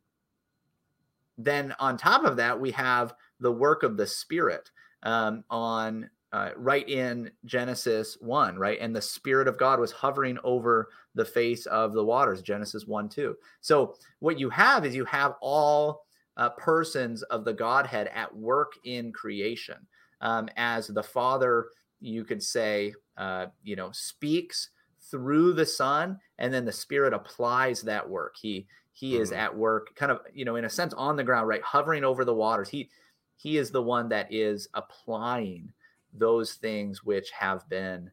then 1.36 1.74
on 1.78 1.96
top 1.96 2.24
of 2.24 2.36
that, 2.36 2.58
we 2.58 2.70
have 2.72 3.14
the 3.40 3.52
work 3.52 3.82
of 3.82 3.96
the 3.96 4.06
Spirit 4.06 4.70
um, 5.02 5.44
on 5.50 6.08
uh, 6.32 6.50
right 6.56 6.88
in 6.88 7.30
Genesis 7.44 8.16
1, 8.20 8.56
right? 8.56 8.78
And 8.80 8.94
the 8.94 9.00
Spirit 9.00 9.46
of 9.46 9.58
God 9.58 9.78
was 9.78 9.92
hovering 9.92 10.36
over 10.42 10.88
the 11.14 11.24
face 11.24 11.66
of 11.66 11.92
the 11.92 12.04
waters, 12.04 12.42
Genesis 12.42 12.86
1 12.86 13.08
2. 13.08 13.36
So 13.60 13.94
what 14.18 14.38
you 14.38 14.50
have 14.50 14.84
is 14.84 14.96
you 14.96 15.04
have 15.04 15.34
all 15.40 16.03
uh, 16.36 16.50
persons 16.50 17.22
of 17.24 17.44
the 17.44 17.52
Godhead 17.52 18.10
at 18.14 18.34
work 18.34 18.72
in 18.84 19.12
creation. 19.12 19.76
Um, 20.20 20.48
as 20.56 20.86
the 20.86 21.02
Father, 21.02 21.66
you 22.00 22.24
could 22.24 22.42
say, 22.42 22.94
uh, 23.16 23.46
you 23.62 23.76
know, 23.76 23.90
speaks 23.92 24.70
through 25.10 25.52
the 25.52 25.66
Son, 25.66 26.18
and 26.38 26.52
then 26.52 26.64
the 26.64 26.72
Spirit 26.72 27.12
applies 27.12 27.82
that 27.82 28.08
work. 28.08 28.36
He 28.40 28.66
he 28.92 29.16
is 29.16 29.32
at 29.32 29.54
work, 29.54 29.94
kind 29.96 30.12
of, 30.12 30.20
you 30.32 30.44
know, 30.44 30.54
in 30.54 30.64
a 30.64 30.70
sense, 30.70 30.94
on 30.94 31.16
the 31.16 31.24
ground, 31.24 31.48
right, 31.48 31.62
hovering 31.62 32.04
over 32.04 32.24
the 32.24 32.34
waters. 32.34 32.68
He 32.68 32.88
he 33.36 33.58
is 33.58 33.70
the 33.70 33.82
one 33.82 34.08
that 34.10 34.32
is 34.32 34.68
applying 34.74 35.72
those 36.12 36.54
things 36.54 37.04
which 37.04 37.30
have 37.32 37.68
been 37.68 38.10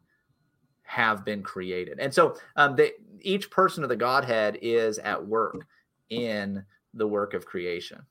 have 0.83 1.23
been 1.23 1.41
created. 1.41 1.99
And 1.99 2.13
so 2.13 2.35
um, 2.57 2.75
they, 2.75 2.91
each 3.21 3.49
person 3.49 3.83
of 3.83 3.89
the 3.89 3.95
Godhead 3.95 4.57
is 4.61 4.97
at 4.99 5.25
work 5.25 5.65
in 6.09 6.65
the 6.93 7.07
work 7.07 7.33
of 7.33 7.45
creation. 7.45 8.01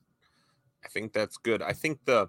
I 0.84 0.88
think 0.88 1.12
that's 1.12 1.36
good. 1.36 1.62
I 1.62 1.72
think 1.72 1.98
the 2.04 2.28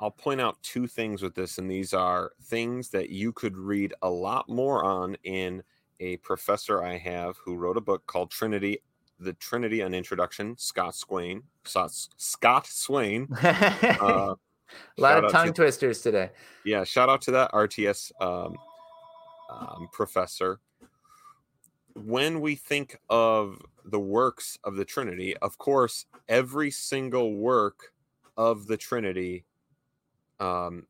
I'll 0.00 0.10
point 0.12 0.40
out 0.40 0.62
two 0.62 0.86
things 0.86 1.22
with 1.22 1.34
this, 1.34 1.58
and 1.58 1.68
these 1.68 1.92
are 1.92 2.32
things 2.44 2.90
that 2.90 3.10
you 3.10 3.32
could 3.32 3.56
read 3.56 3.94
a 4.02 4.08
lot 4.08 4.48
more 4.48 4.84
on 4.84 5.16
in 5.24 5.62
a 6.00 6.18
professor 6.18 6.82
I 6.82 6.98
have 6.98 7.36
who 7.44 7.56
wrote 7.56 7.76
a 7.76 7.80
book 7.80 8.06
called 8.06 8.30
Trinity, 8.30 8.78
the 9.18 9.32
Trinity 9.34 9.80
an 9.80 9.94
Introduction, 9.94 10.56
Scott 10.56 10.94
Swain. 10.94 11.42
Scott 11.64 12.66
Swain. 12.66 13.28
Uh, 14.00 14.34
a 14.98 15.00
lot 15.00 15.24
of 15.24 15.32
tongue 15.32 15.46
to, 15.46 15.52
twisters 15.54 16.02
today. 16.02 16.28
Yeah, 16.62 16.84
shout 16.84 17.08
out 17.08 17.22
to 17.22 17.30
that 17.30 17.50
RTS 17.52 18.12
um, 18.20 18.54
um, 19.50 19.88
professor 19.92 20.60
when 22.04 22.40
we 22.40 22.54
think 22.54 22.98
of 23.08 23.62
the 23.84 24.00
works 24.00 24.58
of 24.64 24.76
the 24.76 24.84
Trinity, 24.84 25.36
of 25.38 25.58
course, 25.58 26.06
every 26.28 26.70
single 26.70 27.34
work 27.34 27.92
of 28.36 28.66
the 28.66 28.76
Trinity, 28.76 29.44
um, 30.40 30.86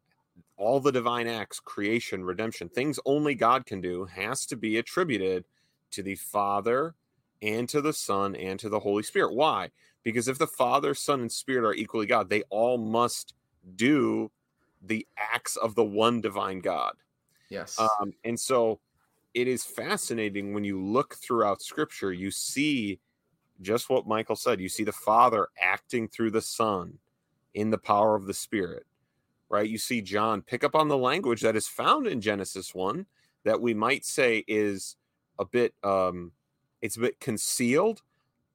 all 0.56 0.80
the 0.80 0.92
divine 0.92 1.26
acts, 1.26 1.60
creation, 1.60 2.24
redemption, 2.24 2.68
things 2.68 2.98
only 3.04 3.34
God 3.34 3.66
can 3.66 3.80
do, 3.80 4.04
has 4.06 4.44
to 4.46 4.56
be 4.56 4.78
attributed 4.78 5.44
to 5.92 6.02
the 6.02 6.16
Father 6.16 6.94
and 7.40 7.68
to 7.68 7.80
the 7.80 7.92
Son 7.92 8.34
and 8.36 8.58
to 8.58 8.68
the 8.68 8.80
Holy 8.80 9.02
Spirit. 9.02 9.34
Why? 9.34 9.70
Because 10.02 10.28
if 10.28 10.38
the 10.38 10.46
Father, 10.46 10.94
Son, 10.94 11.20
and 11.20 11.32
Spirit 11.32 11.66
are 11.66 11.74
equally 11.74 12.06
God, 12.06 12.28
they 12.28 12.42
all 12.50 12.78
must 12.78 13.34
do 13.76 14.30
the 14.82 15.06
acts 15.16 15.56
of 15.56 15.74
the 15.74 15.84
one 15.84 16.20
divine 16.20 16.60
God. 16.60 16.94
Yes. 17.48 17.78
Um, 17.78 18.12
and 18.24 18.38
so 18.38 18.80
it 19.35 19.49
is 19.49 19.64
fascinating 19.64 20.54
when 20.54 20.64
you 20.64 20.82
look 20.82 21.14
throughout 21.16 21.62
scripture, 21.62 22.12
you 22.12 22.30
see 22.30 23.00
just 23.61 23.90
what 23.90 24.06
Michael 24.06 24.37
said. 24.37 24.61
You 24.61 24.68
see 24.68 24.85
the 24.85 24.92
Father 24.92 25.49
acting 25.61 26.08
through 26.08 26.30
the 26.30 26.40
Son 26.42 26.99
in 27.54 27.70
the 27.70 27.78
power 27.78 28.14
of 28.14 28.26
the 28.26 28.35
Spirit, 28.35 28.87
right? 29.49 29.68
You 29.68 29.78
see 29.78 30.00
John 30.00 30.42
pick 30.42 30.64
up 30.64 30.75
on 30.75 30.88
the 30.88 30.97
language 30.97 31.40
that 31.42 31.56
is 31.56 31.66
found 31.68 32.06
in 32.06 32.20
Genesis 32.20 32.75
1 32.75 33.06
that 33.44 33.61
we 33.61 33.75
might 33.75 34.04
say 34.04 34.44
is 34.47 34.97
a 35.38 35.44
bit 35.44 35.75
um 35.85 36.32
it's 36.80 36.97
a 36.97 37.00
bit 37.00 37.18
concealed, 37.18 38.02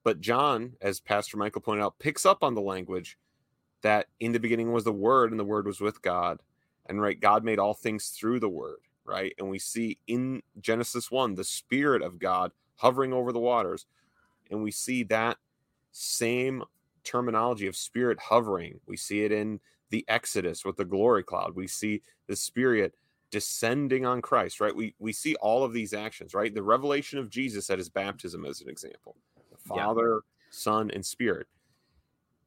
but 0.02 0.20
John, 0.20 0.74
as 0.80 1.00
Pastor 1.00 1.36
Michael 1.36 1.60
pointed 1.60 1.82
out, 1.82 1.98
picks 1.98 2.24
up 2.24 2.42
on 2.42 2.54
the 2.54 2.62
language 2.62 3.18
that 3.82 4.06
in 4.18 4.32
the 4.32 4.40
beginning 4.40 4.72
was 4.72 4.84
the 4.84 4.92
word 4.92 5.30
and 5.30 5.38
the 5.38 5.44
word 5.44 5.66
was 5.66 5.80
with 5.80 6.00
God. 6.00 6.40
And 6.86 7.02
right, 7.02 7.20
God 7.20 7.44
made 7.44 7.58
all 7.58 7.74
things 7.74 8.08
through 8.08 8.40
the 8.40 8.48
word 8.48 8.78
right? 9.04 9.34
And 9.38 9.48
we 9.48 9.58
see 9.58 9.98
in 10.06 10.42
Genesis 10.60 11.10
1 11.10 11.34
the 11.34 11.44
Spirit 11.44 12.02
of 12.02 12.18
God 12.18 12.52
hovering 12.76 13.12
over 13.12 13.32
the 13.32 13.40
waters. 13.40 13.86
And 14.50 14.62
we 14.62 14.70
see 14.70 15.02
that 15.04 15.38
same 15.92 16.64
terminology 17.04 17.66
of 17.66 17.76
Spirit 17.76 18.18
hovering. 18.20 18.80
We 18.86 18.96
see 18.96 19.24
it 19.24 19.32
in 19.32 19.60
the 19.90 20.04
Exodus 20.08 20.64
with 20.64 20.76
the 20.76 20.84
glory 20.84 21.22
cloud. 21.22 21.54
We 21.54 21.66
see 21.66 22.02
the 22.26 22.36
Spirit 22.36 22.94
descending 23.30 24.06
on 24.06 24.22
Christ, 24.22 24.60
right? 24.60 24.74
We, 24.74 24.94
we 24.98 25.12
see 25.12 25.34
all 25.36 25.64
of 25.64 25.72
these 25.72 25.92
actions, 25.92 26.34
right? 26.34 26.54
The 26.54 26.62
revelation 26.62 27.18
of 27.18 27.30
Jesus 27.30 27.70
at 27.70 27.78
his 27.78 27.88
baptism, 27.88 28.44
as 28.44 28.60
an 28.60 28.68
example 28.68 29.16
the 29.50 29.58
Father, 29.58 30.22
yeah. 30.24 30.50
Son, 30.50 30.90
and 30.90 31.04
Spirit. 31.04 31.46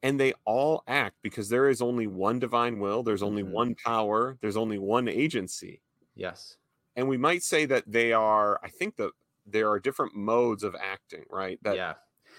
And 0.02 0.18
they 0.18 0.32
all 0.44 0.84
act 0.86 1.16
because 1.22 1.48
there 1.48 1.68
is 1.68 1.82
only 1.82 2.06
one 2.06 2.38
divine 2.38 2.78
will, 2.78 3.02
there's 3.02 3.22
only 3.22 3.42
mm-hmm. 3.42 3.52
one 3.52 3.74
power, 3.74 4.38
there's 4.40 4.56
only 4.56 4.78
one 4.78 5.08
agency 5.08 5.80
Yes. 6.18 6.56
And 6.96 7.08
we 7.08 7.16
might 7.16 7.42
say 7.42 7.64
that 7.64 7.84
they 7.86 8.12
are, 8.12 8.60
I 8.62 8.68
think 8.68 8.96
that 8.96 9.12
there 9.46 9.70
are 9.70 9.78
different 9.78 10.14
modes 10.14 10.62
of 10.64 10.76
acting, 10.78 11.24
right? 11.30 11.58
That, 11.62 11.76
yeah. 11.76 11.94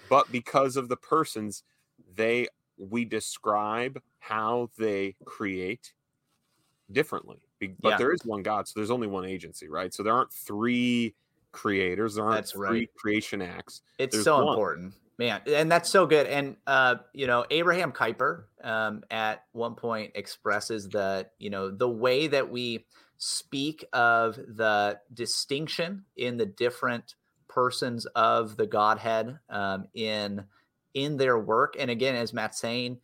But 0.08 0.30
because 0.30 0.76
of 0.76 0.88
the 0.88 0.96
persons, 0.96 1.64
they, 2.14 2.46
we 2.76 3.04
describe 3.04 4.00
how 4.18 4.70
they 4.78 5.16
create 5.24 5.94
differently. 6.92 7.38
But 7.60 7.90
yeah. 7.90 7.96
there 7.96 8.12
is 8.12 8.24
one 8.24 8.42
God, 8.42 8.68
so 8.68 8.74
there's 8.76 8.90
only 8.90 9.06
one 9.06 9.24
agency, 9.24 9.68
right? 9.68 9.92
So 9.92 10.02
there 10.02 10.14
aren't 10.14 10.32
three 10.32 11.14
creators, 11.52 12.14
there 12.14 12.24
aren't 12.24 12.36
that's 12.36 12.52
three 12.52 12.68
right. 12.68 12.94
creation 12.94 13.42
acts. 13.42 13.82
It's 13.98 14.14
there's 14.14 14.24
so 14.24 14.44
one. 14.44 14.48
important. 14.48 14.94
Man, 15.18 15.42
and 15.46 15.70
that's 15.70 15.90
so 15.90 16.06
good. 16.06 16.26
And 16.26 16.56
uh, 16.66 16.96
you 17.12 17.26
know, 17.26 17.44
Abraham 17.50 17.92
Kuyper 17.92 18.44
um, 18.64 19.04
at 19.10 19.44
one 19.52 19.74
point 19.74 20.12
expresses 20.14 20.88
that 20.90 21.32
you 21.38 21.50
know 21.50 21.70
the 21.70 21.88
way 21.88 22.26
that 22.28 22.50
we 22.50 22.86
speak 23.20 23.84
of 23.92 24.36
the 24.36 24.98
distinction 25.12 26.06
in 26.16 26.38
the 26.38 26.46
different 26.46 27.14
persons 27.48 28.06
of 28.06 28.56
the 28.56 28.66
Godhead 28.66 29.38
um, 29.50 29.88
in 29.94 30.44
in 30.94 31.18
their 31.18 31.38
work. 31.38 31.76
And 31.78 31.90
again, 31.90 32.16
as 32.16 32.32
Matt's 32.32 32.58
saying, 32.58 32.98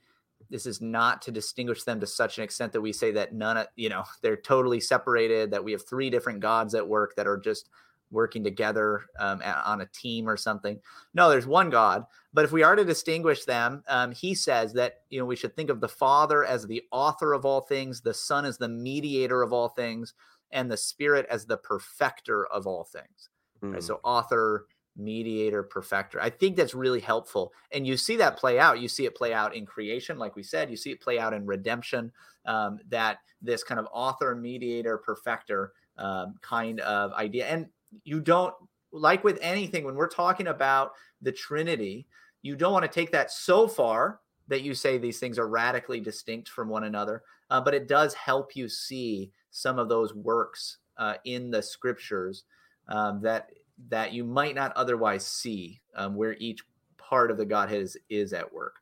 this 0.50 0.66
is 0.66 0.80
not 0.80 1.23
to 1.23 1.30
distinguish 1.30 1.85
them 1.85 2.00
to 2.00 2.06
such 2.06 2.38
an 2.38 2.44
extent 2.44 2.73
that 2.73 2.80
we 2.80 2.92
say 2.92 3.12
that 3.12 3.35
none 3.35 3.58
of 3.58 3.66
you 3.76 3.90
know 3.90 4.04
they're 4.23 4.37
totally 4.37 4.80
separated, 4.80 5.50
that 5.50 5.64
we 5.64 5.73
have 5.73 5.87
three 5.87 6.08
different 6.08 6.40
gods 6.40 6.75
at 6.75 6.88
work 6.88 7.14
that 7.16 7.26
are 7.26 7.38
just 7.38 7.68
working 8.11 8.45
together 8.45 9.03
um, 9.19 9.43
on 9.65 9.81
a 9.81 9.87
team 9.87 10.29
or 10.29 10.37
something. 10.37 10.79
No, 11.15 11.29
there's 11.29 11.47
one 11.47 11.71
God. 11.71 12.05
But 12.33 12.45
if 12.45 12.53
we 12.53 12.63
are 12.63 12.77
to 12.77 12.85
distinguish 12.85 13.45
them, 13.45 13.83
um, 13.89 14.13
he 14.13 14.35
says 14.35 14.73
that 14.75 15.01
you 15.11 15.19
know 15.19 15.25
we 15.25 15.37
should 15.37 15.57
think 15.57 15.71
of 15.71 15.81
the 15.81 15.89
Father 15.89 16.45
as 16.45 16.67
the 16.67 16.83
author 16.93 17.33
of 17.33 17.45
all 17.45 17.61
things, 17.61 18.01
the 18.01 18.15
Son 18.15 18.45
as 18.45 18.59
the 18.59 18.69
mediator 18.69 19.43
of 19.43 19.53
all 19.53 19.69
things, 19.69 20.15
and 20.51 20.71
the 20.71 20.77
Spirit 20.77 21.27
as 21.31 21.47
the 21.47 21.57
perfecter 21.57 22.47
of 22.47 22.67
all 22.67 22.85
things. 22.85 23.31
Mm. 23.63 23.75
Right? 23.75 23.83
So 23.83 24.01
author, 24.05 24.67
mediator, 24.97 25.63
perfecter. 25.63 26.21
I 26.21 26.31
think 26.31 26.57
that's 26.57 26.75
really 26.75 27.01
helpful. 27.01 27.53
And 27.73 27.87
you 27.87 27.97
see 27.97 28.17
that 28.17 28.37
play 28.37 28.59
out. 28.59 28.81
You 28.81 28.89
see 28.89 29.07
it 29.07 29.15
play 29.15 29.33
out 29.33 29.55
in 29.55 29.67
creation, 29.67 30.19
like 30.19 30.37
we 30.37 30.43
said. 30.43 30.71
You 30.71 30.77
see 30.77 30.93
it 30.93 31.01
play 31.01 31.19
out 31.19 31.33
in 31.35 31.47
redemption. 31.47 32.13
Um, 32.45 32.79
that 32.91 33.19
this 33.43 33.65
kind 33.65 33.81
of 33.81 33.89
author, 33.93 34.35
mediator, 34.37 34.99
perfecter 34.99 35.73
um, 35.99 36.35
kind 36.43 36.81
of 36.81 37.13
idea. 37.13 37.47
And 37.47 37.67
you 38.05 38.21
don't 38.21 38.55
like 38.93 39.25
with 39.25 39.38
anything 39.43 39.85
when 39.85 39.95
we're 39.95 40.09
talking 40.09 40.49
about 40.49 40.93
the 41.23 41.33
Trinity, 41.33 42.07
you 42.43 42.57
don't 42.57 42.73
want 42.73 42.85
to 42.85 42.91
take 42.91 43.12
that 43.12 43.31
so 43.31 43.67
far 43.67 44.21
that 44.49 44.62
you 44.62 44.75
say 44.75 44.97
these 44.97 45.19
things 45.19 45.38
are 45.38 45.49
radically 45.49 46.00
distinct 46.00 46.49
from 46.49 46.69
one 46.69 46.85
another, 46.85 47.23
uh, 47.50 47.61
but 47.61 47.75
it 47.75 47.88
does 47.88 48.15
help 48.15 48.55
you 48.55 48.69
see 48.69 49.31
some 49.50 49.79
of 49.79 49.88
those 49.88 50.15
works 50.15 50.79
uh, 50.99 51.15
in 51.25 51.50
the 51.50 51.62
scriptures 51.62 52.45
um, 52.88 53.21
that 53.23 53.50
that 53.88 54.12
you 54.12 54.25
might 54.25 54.55
not 54.55 54.73
otherwise 54.75 55.26
see, 55.26 55.81
um, 55.97 56.15
where 56.15 56.35
each 56.38 56.62
part 56.97 57.31
of 57.31 57.37
the 57.37 57.45
Godhead 57.45 57.83
is, 57.83 57.97
is 58.09 58.33
at 58.33 58.50
work. 58.50 58.76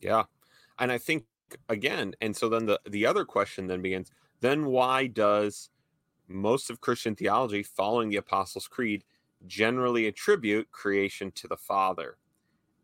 Yeah. 0.00 0.24
And 0.78 0.92
I 0.92 0.98
think 0.98 1.24
again, 1.68 2.14
and 2.20 2.36
so 2.36 2.48
then 2.48 2.66
the 2.66 2.80
the 2.88 3.06
other 3.06 3.24
question 3.24 3.66
then 3.66 3.82
begins, 3.82 4.10
then 4.40 4.66
why 4.66 5.08
does 5.08 5.70
most 6.28 6.70
of 6.70 6.80
Christian 6.80 7.16
theology 7.16 7.62
following 7.62 8.08
the 8.08 8.16
Apostles' 8.16 8.68
Creed 8.68 9.04
generally 9.46 10.06
attribute 10.06 10.70
creation 10.70 11.30
to 11.32 11.48
the 11.48 11.56
Father? 11.56 12.18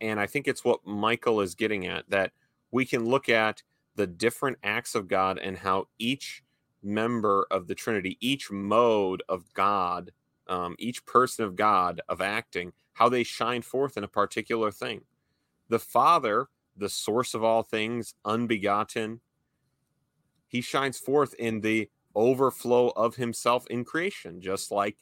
And 0.01 0.19
I 0.19 0.27
think 0.27 0.49
it's 0.49 0.65
what 0.65 0.87
Michael 0.87 1.41
is 1.41 1.55
getting 1.55 1.87
at 1.87 2.09
that 2.11 2.33
we 2.71 2.85
can 2.85 3.05
look 3.05 3.29
at 3.29 3.63
the 3.97 4.07
different 4.07 4.59
acts 4.63 4.95
of 4.95 5.09
God 5.09 5.39
and 5.39 5.57
how 5.57 5.87
each 5.99 6.43
member 6.83 7.47
of 7.51 7.67
the 7.67 7.75
Trinity, 7.75 8.19
each 8.21 8.51
mode 8.51 9.23
of 9.29 9.53
God, 9.55 10.13
um, 10.49 10.75
each 10.79 11.05
person 11.07 11.45
of 11.45 11.57
God 11.57 12.01
of 12.09 12.21
acting, 12.21 12.73
how 12.93 13.09
they 13.09 13.23
shine 13.23 13.63
forth 13.63 13.97
in 13.97 14.05
a 14.05 14.09
particular 14.09 14.71
thing. 14.71 15.03
The 15.69 15.79
Father, 15.79 16.49
the 16.77 16.89
source 16.89 17.35
of 17.35 17.43
all 17.43 17.63
things, 17.63 18.15
unbegotten, 18.25 19.21
he 20.47 20.61
shines 20.61 20.99
forth 20.99 21.35
in 21.35 21.61
the 21.61 21.89
overflow 22.15 22.89
of 22.91 23.17
himself 23.17 23.67
in 23.69 23.85
creation, 23.85 24.41
just 24.41 24.71
like 24.71 24.97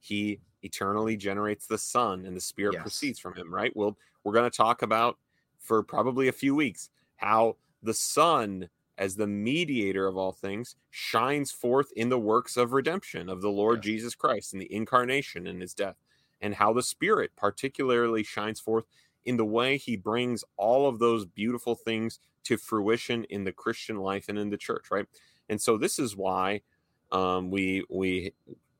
he 0.00 0.40
eternally 0.62 1.16
generates 1.16 1.66
the 1.66 1.78
Son 1.78 2.24
and 2.24 2.36
the 2.36 2.40
Spirit 2.40 2.74
yes. 2.74 2.82
proceeds 2.82 3.18
from 3.18 3.34
him, 3.34 3.52
right? 3.52 3.74
Well, 3.76 3.96
we're 4.24 4.32
going 4.32 4.50
to 4.50 4.56
talk 4.56 4.82
about 4.82 5.18
for 5.58 5.82
probably 5.82 6.28
a 6.28 6.32
few 6.32 6.54
weeks 6.54 6.90
how 7.16 7.56
the 7.82 7.94
Son 7.94 8.68
as 8.98 9.14
the 9.14 9.26
mediator 9.26 10.06
of 10.06 10.16
all 10.16 10.32
things, 10.32 10.74
shines 10.90 11.52
forth 11.52 11.90
in 11.94 12.08
the 12.08 12.18
works 12.18 12.56
of 12.56 12.72
redemption 12.72 13.28
of 13.28 13.40
the 13.40 13.50
Lord 13.50 13.78
yes. 13.78 13.84
Jesus 13.84 14.14
Christ 14.14 14.52
in 14.52 14.58
the 14.58 14.72
incarnation 14.74 15.46
and 15.46 15.62
his 15.62 15.72
death, 15.72 15.96
and 16.40 16.54
how 16.54 16.72
the 16.72 16.82
Spirit 16.82 17.30
particularly 17.36 18.24
shines 18.24 18.60
forth 18.60 18.84
in 19.24 19.36
the 19.36 19.44
way 19.44 19.76
he 19.76 19.96
brings 19.96 20.44
all 20.56 20.88
of 20.88 20.98
those 20.98 21.24
beautiful 21.24 21.76
things 21.76 22.18
to 22.44 22.56
fruition 22.56 23.24
in 23.24 23.44
the 23.44 23.52
Christian 23.52 23.98
life 23.98 24.28
and 24.28 24.38
in 24.38 24.50
the 24.50 24.56
church, 24.56 24.86
right? 24.90 25.06
And 25.48 25.60
so 25.60 25.76
this 25.76 25.98
is 25.98 26.16
why 26.16 26.62
um, 27.12 27.50
we 27.50 27.84
we 27.88 28.32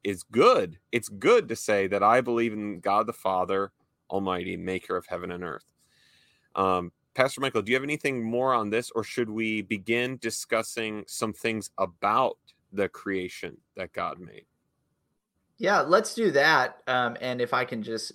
it's 0.04 0.22
good. 0.22 0.78
It's 0.92 1.08
good 1.08 1.48
to 1.48 1.56
say 1.56 1.86
that 1.88 2.02
I 2.02 2.20
believe 2.20 2.52
in 2.52 2.80
God 2.80 3.06
the 3.06 3.12
Father 3.12 3.72
Almighty, 4.10 4.56
Maker 4.56 4.96
of 4.96 5.06
heaven 5.06 5.30
and 5.30 5.44
earth. 5.44 5.72
Um, 6.54 6.92
Pastor 7.14 7.40
Michael, 7.40 7.62
do 7.62 7.72
you 7.72 7.76
have 7.76 7.84
anything 7.84 8.22
more 8.22 8.54
on 8.54 8.70
this, 8.70 8.90
or 8.92 9.02
should 9.02 9.28
we 9.28 9.62
begin 9.62 10.18
discussing 10.18 11.04
some 11.06 11.32
things 11.32 11.70
about 11.78 12.38
the 12.72 12.88
creation 12.88 13.56
that 13.76 13.92
God 13.92 14.20
made? 14.20 14.44
Yeah, 15.58 15.80
let's 15.80 16.14
do 16.14 16.30
that. 16.30 16.82
Um, 16.86 17.16
and 17.20 17.40
if 17.40 17.52
I 17.52 17.64
can 17.64 17.82
just 17.82 18.12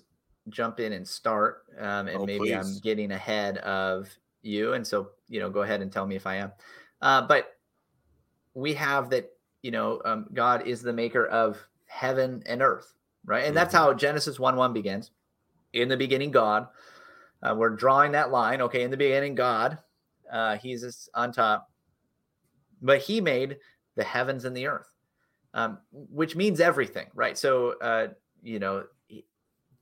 jump 0.50 0.80
in 0.80 0.94
and 0.94 1.08
start, 1.08 1.64
um, 1.78 2.08
and 2.08 2.22
oh, 2.22 2.26
maybe 2.26 2.40
please. 2.40 2.54
I'm 2.54 2.80
getting 2.80 3.12
ahead 3.12 3.58
of 3.58 4.10
you, 4.42 4.74
and 4.74 4.88
so 4.88 5.10
you 5.28 5.40
know, 5.40 5.50
go 5.50 5.64
ahead 5.64 5.82
and 5.82 5.92
tell 5.92 6.08
me 6.08 6.16
if 6.16 6.26
I 6.26 6.38
am. 6.38 6.52
Uh, 7.02 7.28
but 7.28 7.58
we 8.54 8.74
have 8.74 9.10
that 9.12 9.30
you 9.62 9.72
know, 9.72 10.02
um, 10.04 10.28
God 10.34 10.68
is 10.68 10.82
the 10.82 10.92
maker 10.92 11.26
of 11.26 11.58
heaven 11.88 12.44
and 12.46 12.62
earth, 12.62 12.94
right? 13.26 13.40
And 13.40 13.48
mm-hmm. 13.48 13.56
that's 13.56 13.74
how 13.74 13.94
Genesis 13.94 14.40
one 14.40 14.56
one 14.56 14.74
begins. 14.74 15.12
In 15.72 15.88
the 15.88 15.98
beginning, 15.98 16.32
God 16.32 16.68
uh, 17.44 17.54
we're 17.56 17.70
drawing 17.70 18.14
that 18.14 18.32
line. 18.32 18.62
Okay, 18.62 18.84
in 18.84 18.92
the 18.92 18.98
beginning, 18.98 19.36
God, 19.36 19.78
uh, 20.32 20.58
He's 20.58 21.10
on 21.14 21.32
top, 21.32 21.70
but 22.82 23.00
He 23.00 23.20
made 23.20 23.58
the 23.96 24.04
heavens 24.04 24.46
and 24.46 24.56
the 24.56 24.68
earth, 24.68 24.88
um, 25.54 25.78
which 25.92 26.36
means 26.36 26.62
everything, 26.62 27.08
right? 27.14 27.38
So, 27.38 27.76
uh, 27.82 28.08
you 28.42 28.60
know, 28.60 28.86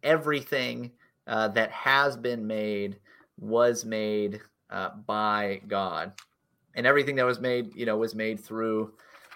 everything 0.02 0.92
uh, 1.28 1.50
that 1.50 1.72
has 1.72 2.18
been 2.18 2.46
made 2.48 2.98
was 3.40 3.86
made 3.86 4.42
uh, 4.72 4.90
by 5.06 5.62
God, 5.68 6.14
and 6.76 6.86
everything 6.86 7.16
that 7.16 7.26
was 7.26 7.40
made, 7.40 7.76
you 7.76 7.86
know, 7.86 7.98
was 7.98 8.16
made 8.16 8.40
through 8.40 8.94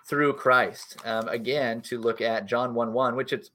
through 0.08 0.34
Christ. 0.34 0.98
Um, 1.04 1.28
again, 1.30 1.82
to 1.82 2.00
look 2.00 2.22
at 2.22 2.46
John 2.46 2.74
one 2.74 2.94
one, 2.94 3.16
which 3.16 3.34
it's 3.34 3.52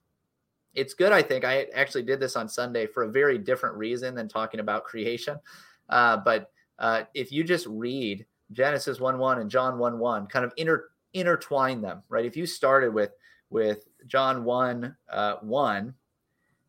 it's 0.74 0.94
good. 0.94 1.12
I 1.12 1.22
think 1.22 1.44
I 1.44 1.66
actually 1.74 2.02
did 2.02 2.20
this 2.20 2.36
on 2.36 2.48
Sunday 2.48 2.86
for 2.86 3.04
a 3.04 3.10
very 3.10 3.38
different 3.38 3.76
reason 3.76 4.14
than 4.14 4.28
talking 4.28 4.60
about 4.60 4.84
creation. 4.84 5.38
Uh, 5.88 6.18
but 6.18 6.50
uh, 6.78 7.02
if 7.14 7.32
you 7.32 7.42
just 7.42 7.66
read 7.66 8.24
Genesis 8.52 9.00
1 9.00 9.18
1 9.18 9.40
and 9.40 9.50
John 9.50 9.78
1 9.78 9.98
1, 9.98 10.26
kind 10.26 10.44
of 10.44 10.52
inter, 10.56 10.90
intertwine 11.12 11.80
them, 11.80 12.02
right? 12.08 12.24
If 12.24 12.36
you 12.36 12.46
started 12.46 12.94
with 12.94 13.10
with 13.50 13.86
John 14.06 14.44
1 14.44 14.96
uh, 15.10 15.36
1, 15.42 15.94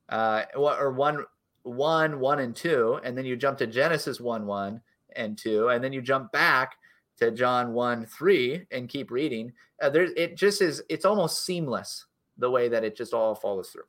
uh, 0.09 0.43
or 0.55 0.91
1 0.91 1.25
1 1.63 2.19
1 2.19 2.39
and 2.39 2.55
2, 2.55 2.99
and 3.03 3.17
then 3.17 3.25
you 3.25 3.35
jump 3.35 3.57
to 3.59 3.67
Genesis 3.67 4.19
1 4.19 4.45
1 4.45 4.81
and 5.15 5.37
2, 5.37 5.69
and 5.69 5.83
then 5.83 5.93
you 5.93 6.01
jump 6.01 6.31
back 6.31 6.75
to 7.21 7.31
John 7.31 7.73
1 7.73 8.05
3 8.07 8.65
and 8.71 8.89
keep 8.89 9.11
reading, 9.11 9.53
uh, 9.81 9.89
there, 9.89 10.07
it 10.17 10.35
just 10.35 10.61
is, 10.61 10.81
it's 10.89 11.05
almost 11.05 11.45
seamless 11.45 12.05
the 12.37 12.49
way 12.49 12.67
that 12.67 12.83
it 12.83 12.97
just 12.97 13.13
all 13.13 13.35
follows 13.35 13.69
through. 13.69 13.83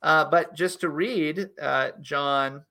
Uh, 0.00 0.24
but 0.24 0.54
just 0.54 0.80
to 0.80 0.88
read 0.88 1.50
uh, 1.60 1.90
John 2.00 2.64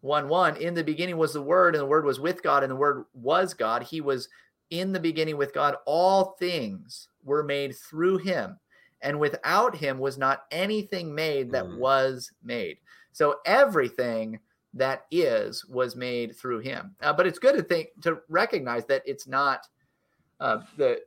1 0.00 0.28
1, 0.28 0.56
in 0.56 0.74
the 0.74 0.82
beginning 0.82 1.16
was 1.16 1.32
the 1.32 1.42
Word, 1.42 1.76
and 1.76 1.82
the 1.82 1.86
Word 1.86 2.04
was 2.04 2.18
with 2.18 2.42
God, 2.42 2.64
and 2.64 2.70
the 2.70 2.76
Word 2.76 3.04
was 3.14 3.54
God. 3.54 3.84
He 3.84 4.00
was 4.00 4.28
in 4.70 4.92
the 4.92 5.00
beginning 5.00 5.36
with 5.36 5.54
God. 5.54 5.76
All 5.86 6.36
things 6.38 7.08
were 7.24 7.44
made 7.44 7.76
through 7.76 8.18
him, 8.18 8.58
and 9.02 9.20
without 9.20 9.76
him 9.76 9.98
was 9.98 10.18
not 10.18 10.46
anything 10.50 11.14
made 11.14 11.52
that 11.52 11.64
mm. 11.64 11.78
was 11.78 12.32
made. 12.42 12.78
So 13.12 13.36
everything 13.46 14.40
that 14.74 15.06
is 15.10 15.64
was 15.64 15.96
made 15.96 16.36
through 16.36 16.60
him. 16.60 16.94
Uh, 17.00 17.12
but 17.12 17.26
it's 17.26 17.38
good 17.38 17.56
to 17.56 17.62
think 17.62 17.88
to 18.02 18.20
recognize 18.28 18.84
that 18.86 19.02
it's 19.06 19.26
not 19.26 19.66
uh, 20.40 20.60
the 20.76 21.00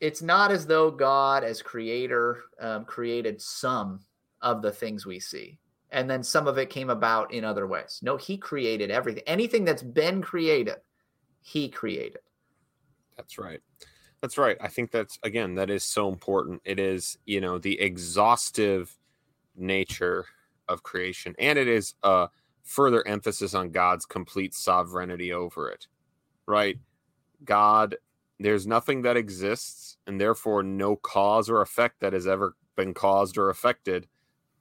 it's 0.00 0.22
not 0.22 0.50
as 0.50 0.66
though 0.66 0.90
God, 0.90 1.42
as 1.42 1.62
creator, 1.62 2.44
um, 2.60 2.84
created 2.84 3.40
some 3.40 4.00
of 4.42 4.60
the 4.60 4.70
things 4.70 5.06
we 5.06 5.18
see, 5.18 5.58
and 5.90 6.08
then 6.08 6.22
some 6.22 6.46
of 6.46 6.58
it 6.58 6.70
came 6.70 6.90
about 6.90 7.32
in 7.32 7.44
other 7.44 7.66
ways. 7.66 8.00
No, 8.02 8.16
He 8.16 8.36
created 8.36 8.90
everything. 8.90 9.22
Anything 9.26 9.64
that's 9.64 9.82
been 9.82 10.22
created, 10.22 10.76
He 11.40 11.68
created. 11.68 12.20
That's 13.16 13.38
right. 13.38 13.60
That's 14.20 14.38
right. 14.38 14.56
I 14.60 14.68
think 14.68 14.90
that's 14.90 15.18
again 15.22 15.54
that 15.54 15.70
is 15.70 15.84
so 15.84 16.08
important. 16.08 16.62
It 16.64 16.78
is 16.78 17.18
you 17.26 17.40
know 17.40 17.58
the 17.58 17.80
exhaustive 17.80 18.96
nature 19.56 20.26
of 20.68 20.82
creation, 20.82 21.34
and 21.38 21.58
it 21.58 21.68
is 21.68 21.94
a 22.02 22.28
further 22.62 23.06
emphasis 23.06 23.54
on 23.54 23.70
God's 23.70 24.06
complete 24.06 24.54
sovereignty 24.54 25.32
over 25.32 25.68
it. 25.70 25.86
Right. 26.46 26.78
God 27.44 27.96
there's 28.38 28.66
nothing 28.66 29.02
that 29.02 29.16
exists 29.16 29.96
and 30.06 30.20
therefore 30.20 30.62
no 30.62 30.96
cause 30.96 31.48
or 31.48 31.62
effect 31.62 32.00
that 32.00 32.12
has 32.12 32.26
ever 32.26 32.54
been 32.76 32.92
caused 32.92 33.38
or 33.38 33.48
affected 33.48 34.06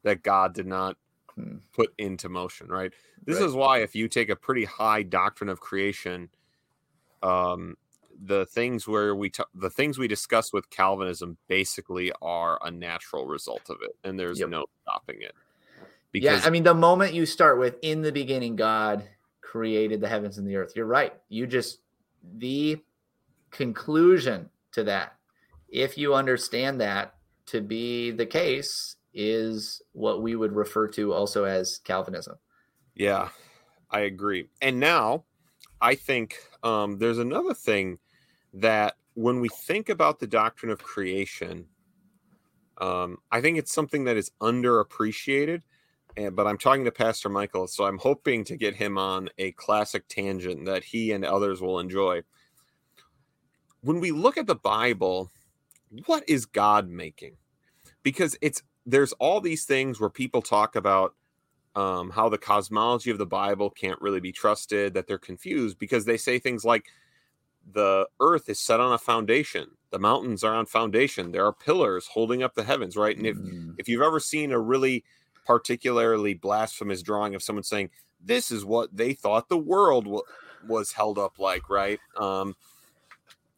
that 0.03 0.23
God 0.23 0.53
did 0.53 0.67
not 0.67 0.97
hmm. 1.35 1.57
put 1.73 1.93
into 1.97 2.29
motion, 2.29 2.67
right? 2.67 2.93
This 3.25 3.39
right. 3.39 3.45
is 3.45 3.53
why 3.53 3.79
if 3.79 3.95
you 3.95 4.07
take 4.07 4.29
a 4.29 4.35
pretty 4.35 4.65
high 4.65 5.03
doctrine 5.03 5.49
of 5.49 5.59
creation, 5.59 6.29
um, 7.21 7.75
the 8.23 8.45
things 8.45 8.87
where 8.87 9.13
we 9.13 9.29
t- 9.29 9.43
the 9.53 9.69
things 9.69 9.97
we 9.97 10.07
discuss 10.07 10.53
with 10.53 10.69
Calvinism 10.69 11.37
basically 11.49 12.13
are 12.21 12.57
a 12.63 12.71
natural 12.71 13.25
result 13.25 13.69
of 13.69 13.77
it, 13.81 13.97
and 14.05 14.17
there's 14.17 14.39
yep. 14.39 14.47
no 14.47 14.65
stopping 14.83 15.21
it. 15.21 15.33
Because 16.15 16.43
yeah, 16.43 16.47
I 16.47 16.49
mean, 16.49 16.63
the 16.63 16.73
moment 16.73 17.13
you 17.13 17.25
start 17.25 17.59
with 17.59 17.75
"in 17.81 18.01
the 18.01 18.11
beginning, 18.13 18.55
God 18.55 19.03
created 19.41 19.99
the 19.99 20.07
heavens 20.07 20.37
and 20.37 20.47
the 20.47 20.55
earth," 20.55 20.71
you're 20.73 20.85
right. 20.85 21.11
You 21.27 21.45
just 21.45 21.79
the 22.23 22.81
conclusion 23.51 24.49
to 24.71 24.85
that, 24.85 25.17
if 25.67 25.97
you 25.97 26.13
understand 26.13 26.79
that 26.79 27.15
to 27.47 27.59
be 27.59 28.11
the 28.11 28.25
case, 28.25 28.95
is 29.13 29.81
what 29.91 30.21
we 30.21 30.37
would 30.37 30.53
refer 30.53 30.87
to 30.87 31.11
also 31.11 31.43
as 31.43 31.79
Calvinism. 31.83 32.37
Yeah, 32.95 33.27
I 33.91 33.99
agree. 33.99 34.47
And 34.61 34.79
now 34.79 35.25
I 35.81 35.95
think 35.95 36.37
um, 36.63 36.97
there's 36.99 37.19
another 37.19 37.53
thing 37.53 37.99
that 38.53 38.95
when 39.15 39.41
we 39.41 39.49
think 39.49 39.89
about 39.89 40.19
the 40.21 40.27
doctrine 40.27 40.71
of 40.71 40.81
creation, 40.81 41.65
um, 42.77 43.17
I 43.33 43.41
think 43.41 43.57
it's 43.57 43.73
something 43.73 44.05
that 44.05 44.15
is 44.15 44.31
underappreciated. 44.41 45.63
And, 46.17 46.35
but 46.35 46.47
I'm 46.47 46.57
talking 46.57 46.85
to 46.85 46.91
Pastor 46.91 47.29
Michael, 47.29 47.67
so 47.67 47.85
I'm 47.85 47.97
hoping 47.97 48.43
to 48.45 48.55
get 48.55 48.75
him 48.75 48.97
on 48.97 49.29
a 49.37 49.51
classic 49.53 50.07
tangent 50.07 50.65
that 50.65 50.83
he 50.83 51.11
and 51.11 51.25
others 51.25 51.61
will 51.61 51.79
enjoy 51.79 52.23
when 53.85 53.99
we 53.99 54.11
look 54.11 54.35
at 54.35 54.47
the 54.47 54.55
Bible, 54.55 55.31
what 56.07 56.27
is 56.27 56.47
God 56.47 56.89
making? 56.89 57.37
Because 58.01 58.35
it's 58.41 58.63
there's 58.83 59.13
all 59.13 59.39
these 59.41 59.63
things 59.63 59.99
where 59.99 60.09
people 60.09 60.41
talk 60.41 60.75
about 60.75 61.13
um, 61.75 62.09
how 62.09 62.27
the 62.27 62.37
cosmology 62.37 63.11
of 63.11 63.19
the 63.19 63.27
Bible 63.27 63.69
can't 63.69 64.01
really 64.01 64.19
be 64.19 64.31
trusted, 64.31 64.95
that 64.95 65.07
they're 65.07 65.19
confused 65.19 65.77
because 65.77 66.05
they 66.05 66.17
say 66.17 66.39
things 66.39 66.65
like 66.65 66.85
the 67.73 68.07
earth 68.19 68.49
is 68.49 68.59
set 68.59 68.79
on 68.79 68.91
a 68.91 68.97
foundation, 68.97 69.67
the 69.91 69.99
mountains 69.99 70.43
are 70.43 70.55
on 70.55 70.65
foundation, 70.65 71.31
there 71.31 71.45
are 71.45 71.53
pillars 71.53 72.07
holding 72.07 72.41
up 72.41 72.55
the 72.55 72.63
heavens, 72.63 72.95
right? 72.97 73.15
And 73.15 73.27
if 73.27 73.37
mm. 73.37 73.75
if 73.77 73.87
you've 73.87 74.01
ever 74.01 74.19
seen 74.19 74.51
a 74.51 74.59
really 74.59 75.03
particularly 75.45 76.33
blasphemous 76.33 77.01
drawing 77.01 77.35
of 77.35 77.43
someone 77.43 77.63
saying 77.63 77.89
this 78.23 78.51
is 78.51 78.65
what 78.65 78.95
they 78.95 79.13
thought 79.13 79.47
the 79.49 79.57
world 79.57 80.05
w- 80.05 80.23
was 80.67 80.91
held 80.91 81.17
up 81.19 81.37
like, 81.39 81.69
right? 81.69 81.99
Um, 82.17 82.55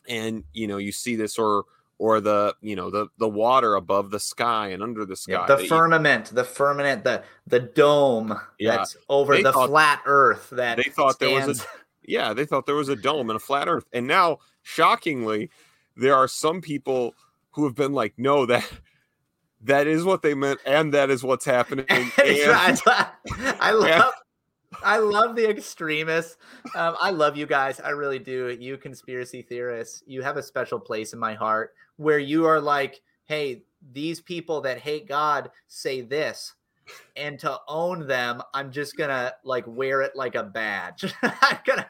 and 0.07 0.43
you 0.53 0.67
know, 0.67 0.77
you 0.77 0.91
see 0.91 1.15
this 1.15 1.37
or 1.37 1.63
or 1.99 2.21
the 2.21 2.55
you 2.61 2.75
know 2.75 2.89
the 2.89 3.07
the 3.17 3.27
water 3.27 3.75
above 3.75 4.11
the 4.11 4.19
sky 4.19 4.67
and 4.69 4.83
under 4.83 5.05
the 5.05 5.15
sky. 5.15 5.45
Yeah, 5.47 5.55
the 5.55 5.65
firmament, 5.65 6.25
the 6.33 6.43
firmament, 6.43 7.03
the 7.03 7.23
the 7.47 7.59
dome 7.59 8.37
Yeah. 8.59 8.77
that's 8.77 8.97
over 9.09 9.37
the 9.41 9.51
thought- 9.51 9.69
flat 9.69 10.01
Earth. 10.05 10.49
That 10.51 10.77
they 10.77 10.83
thought 10.83 11.19
there 11.19 11.45
was 11.47 11.61
a 11.61 11.65
yeah, 12.03 12.33
they 12.33 12.45
thought 12.45 12.65
there 12.65 12.75
was 12.75 12.89
a 12.89 12.95
dome 12.95 13.29
and 13.29 13.37
a 13.37 13.39
flat 13.39 13.67
Earth, 13.67 13.85
and 13.93 14.07
now 14.07 14.39
shockingly, 14.63 15.49
there 15.95 16.15
are 16.15 16.27
some 16.27 16.61
people 16.61 17.13
who 17.51 17.65
have 17.65 17.75
been 17.75 17.91
like, 17.93 18.13
no, 18.17 18.45
that 18.45 18.69
that 19.61 19.87
is 19.87 20.03
what 20.03 20.21
they 20.21 20.33
meant, 20.33 20.59
and 20.65 20.93
that 20.93 21.09
is 21.09 21.23
what's 21.23 21.45
happening. 21.45 21.85
And- 21.89 22.11
right. 22.17 22.79
I 23.59 23.71
love, 23.71 24.13
I 24.83 24.97
love 24.97 25.35
the 25.35 25.49
extremists. 25.49 26.37
Um, 26.75 26.95
I 27.01 27.09
love 27.11 27.35
you 27.37 27.45
guys. 27.45 27.79
I 27.79 27.89
really 27.89 28.19
do. 28.19 28.55
You 28.59 28.77
conspiracy 28.77 29.41
theorists, 29.41 30.03
you 30.05 30.21
have 30.21 30.37
a 30.37 30.43
special 30.43 30.79
place 30.79 31.13
in 31.13 31.19
my 31.19 31.33
heart 31.33 31.73
where 31.97 32.19
you 32.19 32.45
are 32.45 32.59
like, 32.61 33.01
hey, 33.25 33.63
these 33.93 34.21
people 34.21 34.61
that 34.61 34.79
hate 34.79 35.07
God 35.07 35.49
say 35.67 36.01
this. 36.01 36.53
And 37.17 37.37
to 37.39 37.59
own 37.67 38.07
them, 38.07 38.41
I'm 38.53 38.71
just 38.71 38.95
gonna 38.95 39.33
like 39.43 39.65
wear 39.67 40.01
it 40.03 40.15
like 40.15 40.35
a 40.35 40.43
badge. 40.43 41.13
I'm 41.21 41.57
gonna. 41.65 41.89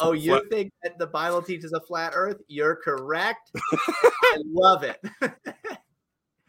Oh, 0.00 0.12
you 0.12 0.32
What- 0.32 0.50
think 0.50 0.72
that 0.82 0.98
the 0.98 1.06
Bible 1.06 1.40
teaches 1.40 1.72
a 1.72 1.80
flat 1.80 2.12
Earth? 2.16 2.38
You're 2.48 2.74
correct. 2.76 3.52
I 3.72 4.38
love 4.44 4.82
it. 4.82 5.00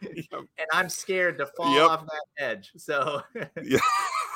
and 0.02 0.46
I'm 0.72 0.88
scared 0.88 1.38
to 1.38 1.46
fall 1.46 1.74
Yep. 1.74 1.88
off 1.90 2.06
that 2.06 2.44
edge. 2.44 2.72
So 2.76 3.22
yeah. 3.62 3.78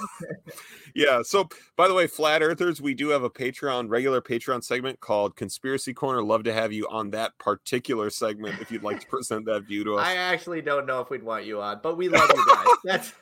yeah. 0.95 1.23
So, 1.23 1.49
by 1.77 1.89
the 1.89 1.95
way, 1.95 2.07
flat 2.07 2.43
earthers, 2.43 2.81
we 2.81 2.95
do 2.95 3.09
have 3.11 3.23
a 3.23 3.31
Patreon, 3.31 3.89
regular 3.91 4.21
Patreon 4.21 4.65
segment 4.65 4.99
called 5.01 5.37
Conspiracy 5.37 5.93
Corner. 5.93 6.23
Love 6.23 6.45
to 6.45 6.53
have 6.53 6.73
you 6.73 6.87
on 6.89 7.11
that 7.11 7.37
particular 7.39 8.09
segment 8.11 8.61
if 8.61 8.71
you'd 8.71 8.83
like 8.83 9.01
to 9.01 9.07
present 9.07 9.45
that 9.47 9.65
view 9.65 9.85
to 9.85 9.97
us. 9.97 10.07
I 10.07 10.17
actually 10.17 10.63
don't 10.63 10.87
know 10.87 11.01
if 11.01 11.11
we'd 11.11 11.23
want 11.23 11.45
you 11.45 11.61
on, 11.61 11.81
but 11.83 11.97
we 11.97 12.09
love 12.09 12.31
you 12.35 12.47
guys. 12.47 12.67
That's 12.85 13.13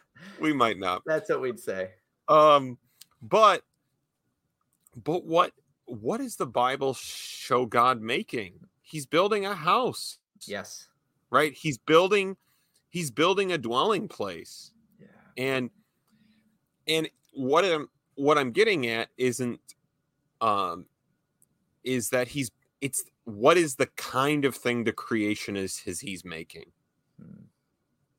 we 0.40 0.52
might 0.52 0.78
not. 0.78 1.02
that's 1.06 1.28
what 1.30 1.40
we'd 1.40 1.58
say. 1.60 1.90
Um, 2.28 2.78
but 3.22 3.62
but 5.04 5.24
what 5.24 5.52
what 5.86 6.20
is 6.20 6.36
the 6.36 6.46
Bible 6.46 6.94
show 6.94 7.66
God 7.66 8.00
making? 8.00 8.54
He's 8.82 9.06
building 9.06 9.44
a 9.46 9.54
house, 9.54 10.18
Yes. 10.46 10.88
Right? 11.30 11.52
He's 11.52 11.78
building 11.78 12.36
he's 12.90 13.10
building 13.10 13.52
a 13.52 13.58
dwelling 13.58 14.08
place. 14.08 14.72
Yeah. 14.98 15.06
and 15.36 15.70
and 16.86 17.08
what 17.34 17.64
i'm 17.64 17.88
what 18.14 18.38
i'm 18.38 18.50
getting 18.50 18.86
at 18.86 19.08
isn't 19.18 19.60
um 20.40 20.86
is 21.84 22.08
that 22.10 22.26
he's 22.28 22.50
it's 22.80 23.04
what 23.24 23.56
is 23.58 23.74
the 23.76 23.86
kind 23.96 24.44
of 24.44 24.54
thing 24.56 24.84
the 24.84 24.92
creation 24.92 25.56
is 25.56 25.78
his 25.78 26.00
he's 26.00 26.24
making 26.24 26.70
Hmm. 27.20 27.42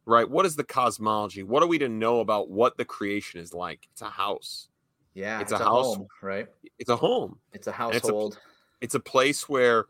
right 0.05 0.29
what 0.29 0.45
is 0.45 0.55
the 0.55 0.63
cosmology 0.63 1.41
what 1.43 1.63
are 1.63 1.67
we 1.67 1.77
to 1.79 1.89
know 1.89 2.19
about 2.19 2.49
what 2.49 2.77
the 2.77 2.85
creation 2.85 3.39
is 3.41 3.53
like 3.53 3.87
it's 3.91 4.01
a 4.03 4.09
house 4.09 4.69
Yeah. 5.15 5.41
It's 5.41 5.51
It's, 5.51 5.59
a 5.59 5.63
a, 5.63 5.67
house- 5.67 5.95
home, 5.97 6.07
right? 6.21 6.47
it's 6.77 6.89
a 6.89 6.95
home 6.95 7.39
It's 7.53 7.67
a 7.67 7.71
it's 7.71 7.77
a- 7.77 7.81
household. 7.81 8.37
it's 8.81 8.95
a 8.95 8.99
place 8.99 9.49
where 9.49 9.85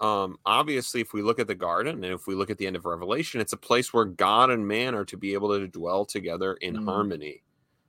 um 0.00 0.36
obviously 0.44 1.00
if 1.00 1.12
we 1.12 1.22
look 1.22 1.38
at 1.38 1.46
the 1.46 1.54
garden 1.54 2.02
and 2.04 2.12
if 2.12 2.26
we 2.26 2.34
look 2.34 2.50
at 2.50 2.58
the 2.58 2.66
end 2.66 2.76
of 2.76 2.84
revelation 2.84 3.40
it's 3.40 3.52
a 3.52 3.56
place 3.56 3.92
where 3.94 4.04
god 4.04 4.50
and 4.50 4.66
man 4.66 4.94
are 4.94 5.04
to 5.04 5.16
be 5.16 5.34
able 5.34 5.48
to 5.56 5.68
dwell 5.68 6.04
together 6.04 6.54
in 6.54 6.74
Mm. 6.76 6.84
harmony 6.84 7.42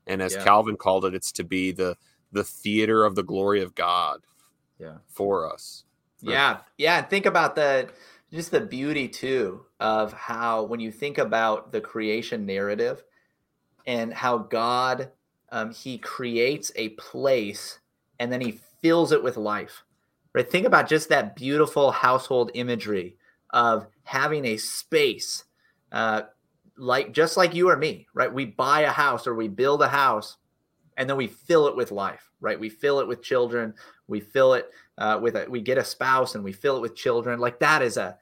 and 0.07 0.21
as 0.21 0.33
Yeah. 0.33 0.43
calvin 0.43 0.77
called 0.77 1.05
it 1.05 1.15
it's 1.15 1.31
to 1.33 1.43
be 1.43 1.71
the 1.71 1.97
the 2.31 2.43
theater 2.43 3.05
of 3.05 3.15
the 3.15 3.23
glory 3.23 3.61
of 3.61 3.73
god 3.75 4.21
Yeah. 4.79 4.97
for 5.07 5.51
us 5.51 5.83
Right. 6.23 6.31
Yeah. 6.33 6.57
Yeah. 6.77 7.01
Think 7.03 7.25
about 7.27 7.55
the 7.55 7.89
just 8.31 8.49
the 8.51 8.61
beauty 8.61 9.07
too 9.07 9.65
of 9.79 10.11
how 10.13 10.63
when 10.63 10.79
you 10.79 10.91
think 10.91 11.17
about 11.19 11.71
the 11.71 11.81
creation 11.81 12.45
narrative 12.45 13.03
and 13.85 14.11
how 14.13 14.39
God 14.39 15.11
um, 15.51 15.71
he 15.71 15.97
creates 15.99 16.71
a 16.75 16.89
place 16.89 17.79
and 18.19 18.31
then 18.31 18.41
he 18.41 18.59
fills 18.81 19.11
it 19.11 19.21
with 19.23 19.37
life. 19.37 19.83
Right? 20.35 20.49
Think 20.49 20.65
about 20.67 20.89
just 20.89 21.09
that 21.09 21.35
beautiful 21.35 21.91
household 21.91 22.51
imagery 22.53 23.15
of 23.51 23.87
having 24.03 24.43
a 24.45 24.57
space 24.57 25.45
uh, 25.91 26.23
like 26.77 27.13
just 27.13 27.37
like 27.37 27.55
you 27.55 27.69
or 27.69 27.77
me, 27.77 28.05
right? 28.13 28.31
We 28.31 28.45
buy 28.45 28.81
a 28.81 28.91
house 28.91 29.25
or 29.27 29.33
we 29.33 29.47
build 29.47 29.81
a 29.81 29.87
house 29.87 30.35
and 30.97 31.09
then 31.09 31.15
we 31.15 31.27
fill 31.27 31.67
it 31.67 31.75
with 31.77 31.91
life, 31.91 32.29
right? 32.41 32.59
We 32.59 32.67
fill 32.67 32.99
it 32.99 33.07
with 33.07 33.23
children, 33.23 33.73
we 34.07 34.19
fill 34.19 34.55
it 34.55 34.69
uh, 34.97 35.19
with 35.21 35.35
a 35.35 35.45
we 35.49 35.61
get 35.61 35.77
a 35.77 35.83
spouse 35.83 36.35
and 36.35 36.43
we 36.43 36.51
fill 36.53 36.77
it 36.77 36.81
with 36.81 36.95
children 36.95 37.39
like 37.39 37.59
that 37.59 37.81
is 37.81 37.97
a 37.97 38.17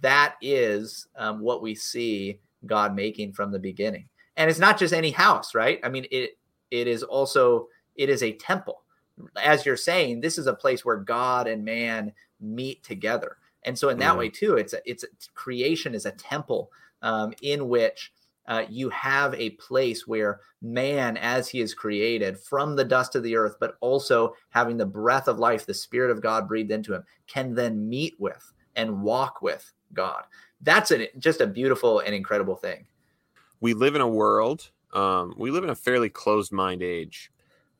that 0.00 0.36
is 0.40 1.08
um, 1.16 1.40
what 1.40 1.62
we 1.62 1.74
see 1.74 2.40
god 2.66 2.94
making 2.94 3.32
from 3.32 3.50
the 3.50 3.58
beginning 3.58 4.08
and 4.36 4.48
it's 4.48 4.58
not 4.58 4.78
just 4.78 4.94
any 4.94 5.10
house 5.10 5.54
right 5.54 5.80
i 5.82 5.88
mean 5.88 6.06
it 6.10 6.38
it 6.70 6.86
is 6.86 7.02
also 7.02 7.66
it 7.96 8.08
is 8.08 8.22
a 8.22 8.32
temple 8.34 8.81
as 9.40 9.64
you're 9.66 9.76
saying 9.76 10.20
this 10.20 10.38
is 10.38 10.46
a 10.46 10.54
place 10.54 10.84
where 10.84 10.96
god 10.96 11.46
and 11.46 11.64
man 11.64 12.12
meet 12.40 12.82
together 12.82 13.36
and 13.64 13.78
so 13.78 13.88
in 13.88 13.98
that 13.98 14.14
Mhm. 14.14 14.18
way 14.18 14.28
too 14.28 14.56
it's 14.56 14.72
a, 14.72 14.80
it's 14.90 15.04
a, 15.04 15.08
creation 15.34 15.94
is 15.94 16.06
a 16.06 16.12
temple 16.12 16.70
um, 17.02 17.32
in 17.42 17.68
which 17.68 18.12
uh, 18.46 18.64
you 18.68 18.88
have 18.90 19.34
a 19.34 19.50
place 19.50 20.06
where 20.06 20.40
man, 20.62 21.16
as 21.16 21.48
he 21.48 21.60
is 21.60 21.74
created 21.74 22.38
from 22.38 22.76
the 22.76 22.84
dust 22.84 23.16
of 23.16 23.22
the 23.24 23.34
earth, 23.36 23.56
but 23.58 23.76
also 23.80 24.34
having 24.50 24.76
the 24.76 24.86
breath 24.86 25.26
of 25.26 25.38
life, 25.40 25.66
the 25.66 25.74
Spirit 25.74 26.10
of 26.12 26.20
God 26.22 26.46
breathed 26.46 26.70
into 26.70 26.94
him, 26.94 27.04
can 27.26 27.54
then 27.54 27.88
meet 27.88 28.14
with 28.20 28.52
and 28.76 29.02
walk 29.02 29.42
with 29.42 29.72
God. 29.92 30.22
That's 30.60 30.92
just 31.18 31.40
a 31.40 31.46
beautiful 31.46 32.00
and 32.00 32.14
incredible 32.14 32.54
thing. 32.56 32.86
we 33.60 33.74
live 33.74 33.94
in 33.96 34.00
a 34.00 34.08
world 34.08 34.70
um, 34.92 35.34
we 35.36 35.50
live 35.50 35.64
in 35.64 35.70
a 35.70 35.74
fairly 35.74 36.08
closed 36.10 36.52
mind 36.52 36.82
age 36.82 37.31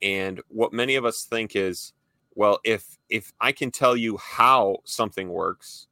and 0.03 0.41
what 0.49 0.73
many 0.73 0.97
of 0.97 1.05
us 1.05 1.25
think 1.25 1.57
is 1.57 1.93
well 2.35 2.59
if 2.65 2.99
if 3.09 3.33
i 3.41 3.53
can 3.53 3.71
tell 3.71 3.97
you 3.97 4.17
how 4.17 4.77
something 4.85 5.29
works 5.29 5.87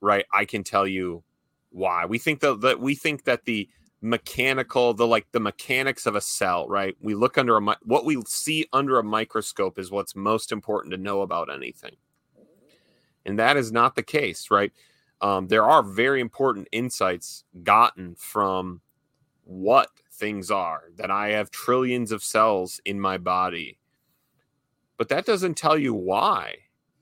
right 0.00 0.24
i 0.32 0.44
can 0.44 0.62
tell 0.62 0.86
you 0.86 1.22
why. 1.70 2.06
We 2.06 2.18
think 2.18 2.40
that, 2.40 2.60
that 2.62 2.80
we 2.80 2.94
think 2.94 3.24
that 3.24 3.44
the 3.44 3.68
mechanical 4.00 4.94
the 4.94 5.04
like 5.04 5.26
the 5.32 5.40
mechanics 5.40 6.06
of 6.06 6.14
a 6.14 6.20
cell 6.20 6.68
right? 6.68 6.96
We 7.00 7.16
look 7.16 7.36
under 7.36 7.56
a 7.56 7.76
what 7.82 8.04
we 8.04 8.22
see 8.26 8.66
under 8.72 8.98
a 8.98 9.04
microscope 9.04 9.78
is 9.78 9.90
what's 9.90 10.14
most 10.14 10.52
important 10.52 10.92
to 10.92 10.98
know 10.98 11.22
about 11.22 11.52
anything. 11.52 11.96
And 13.26 13.38
that 13.38 13.56
is 13.56 13.72
not 13.72 13.96
the 13.96 14.02
case 14.02 14.50
right? 14.50 14.72
Um, 15.20 15.48
there 15.48 15.64
are 15.64 15.82
very 15.82 16.20
important 16.20 16.68
insights 16.70 17.42
gotten 17.64 18.14
from 18.14 18.82
what 19.42 19.88
things 20.18 20.50
are 20.50 20.84
that 20.96 21.10
i 21.10 21.28
have 21.28 21.50
trillions 21.50 22.12
of 22.12 22.22
cells 22.22 22.80
in 22.84 23.00
my 23.00 23.18
body. 23.18 23.78
But 24.98 25.08
that 25.10 25.26
doesn't 25.26 25.56
tell 25.56 25.78
you 25.78 25.94
why. 25.94 26.56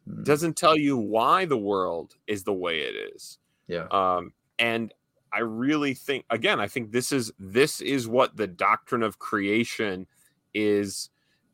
Mm, 0.08 0.24
doesn't 0.24 0.56
tell 0.56 0.76
you 0.76 0.96
why 0.98 1.46
the 1.46 1.56
world 1.56 2.14
is 2.26 2.44
the 2.44 2.52
way 2.52 2.80
it 2.80 2.94
is. 3.14 3.38
Yeah. 3.68 3.86
um 3.90 4.32
and 4.58 4.94
i 5.32 5.40
really 5.40 5.92
think 5.94 6.24
again 6.30 6.60
i 6.60 6.68
think 6.68 6.92
this 6.92 7.10
is 7.12 7.32
this 7.38 7.80
is 7.80 8.06
what 8.06 8.36
the 8.36 8.46
doctrine 8.46 9.02
of 9.02 9.18
creation 9.18 10.06
is 10.54 11.10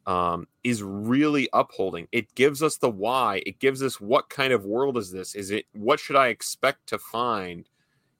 um 0.06 0.46
is 0.64 0.82
really 0.82 1.48
upholding. 1.52 2.06
It 2.12 2.34
gives 2.34 2.62
us 2.62 2.76
the 2.76 2.90
why. 2.90 3.42
It 3.46 3.58
gives 3.60 3.82
us 3.82 4.00
what 4.00 4.28
kind 4.28 4.52
of 4.52 4.64
world 4.66 4.96
is 4.98 5.10
this? 5.12 5.34
Is 5.36 5.50
it 5.52 5.66
what 5.72 6.00
should 6.00 6.16
i 6.16 6.28
expect 6.28 6.88
to 6.88 6.98
find 6.98 7.68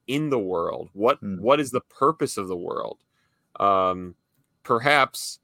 in 0.06 0.30
the 0.30 0.38
world? 0.38 0.90
What 0.94 1.18
Hmm. 1.20 1.36
what 1.40 1.60
is 1.60 1.70
the 1.72 1.82
purpose 1.82 2.36
of 2.38 2.48
the 2.48 2.56
world 2.56 2.98
um 3.62 4.14
perhaps 4.64 5.38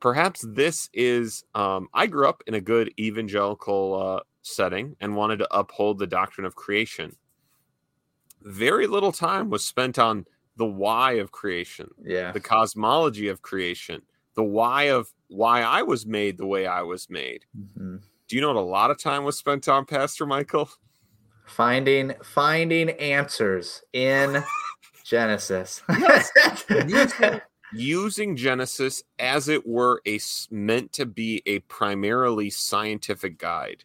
perhaps 0.00 0.44
this 0.48 0.88
is 0.92 1.44
um 1.54 1.88
i 1.94 2.06
grew 2.06 2.28
up 2.28 2.42
in 2.46 2.54
a 2.54 2.60
good 2.60 2.92
evangelical 2.98 3.80
uh 4.00 4.20
setting 4.42 4.94
and 5.00 5.16
wanted 5.16 5.38
to 5.38 5.48
uphold 5.56 5.98
the 5.98 6.06
doctrine 6.06 6.46
of 6.46 6.54
creation 6.54 7.16
very 8.42 8.86
little 8.86 9.12
time 9.12 9.50
was 9.50 9.64
spent 9.64 9.98
on 9.98 10.24
the 10.56 10.66
why 10.66 11.12
of 11.12 11.32
creation 11.32 11.88
Yeah. 12.02 12.32
the 12.32 12.40
cosmology 12.40 13.28
of 13.28 13.42
creation 13.42 14.02
the 14.34 14.44
why 14.44 14.84
of 14.84 15.08
why 15.28 15.62
i 15.62 15.82
was 15.82 16.06
made 16.06 16.36
the 16.38 16.46
way 16.46 16.66
i 16.66 16.82
was 16.82 17.08
made 17.10 17.44
Mhm. 17.58 18.02
do 18.28 18.36
you 18.36 18.42
know 18.42 18.48
what 18.52 18.56
a 18.56 18.60
lot 18.60 18.90
of 18.90 18.98
time 18.98 19.24
was 19.24 19.36
spent 19.38 19.68
on 19.68 19.84
pastor 19.86 20.26
michael 20.26 20.68
Finding 21.46 22.12
finding 22.24 22.90
answers 22.90 23.82
in 23.92 24.42
Genesis. 25.06 25.82
Using- 26.68 27.40
using 27.72 28.36
genesis 28.36 29.02
as 29.18 29.48
it 29.48 29.66
were 29.66 30.00
a 30.06 30.18
meant 30.50 30.92
to 30.92 31.06
be 31.06 31.42
a 31.46 31.58
primarily 31.60 32.50
scientific 32.50 33.38
guide 33.38 33.84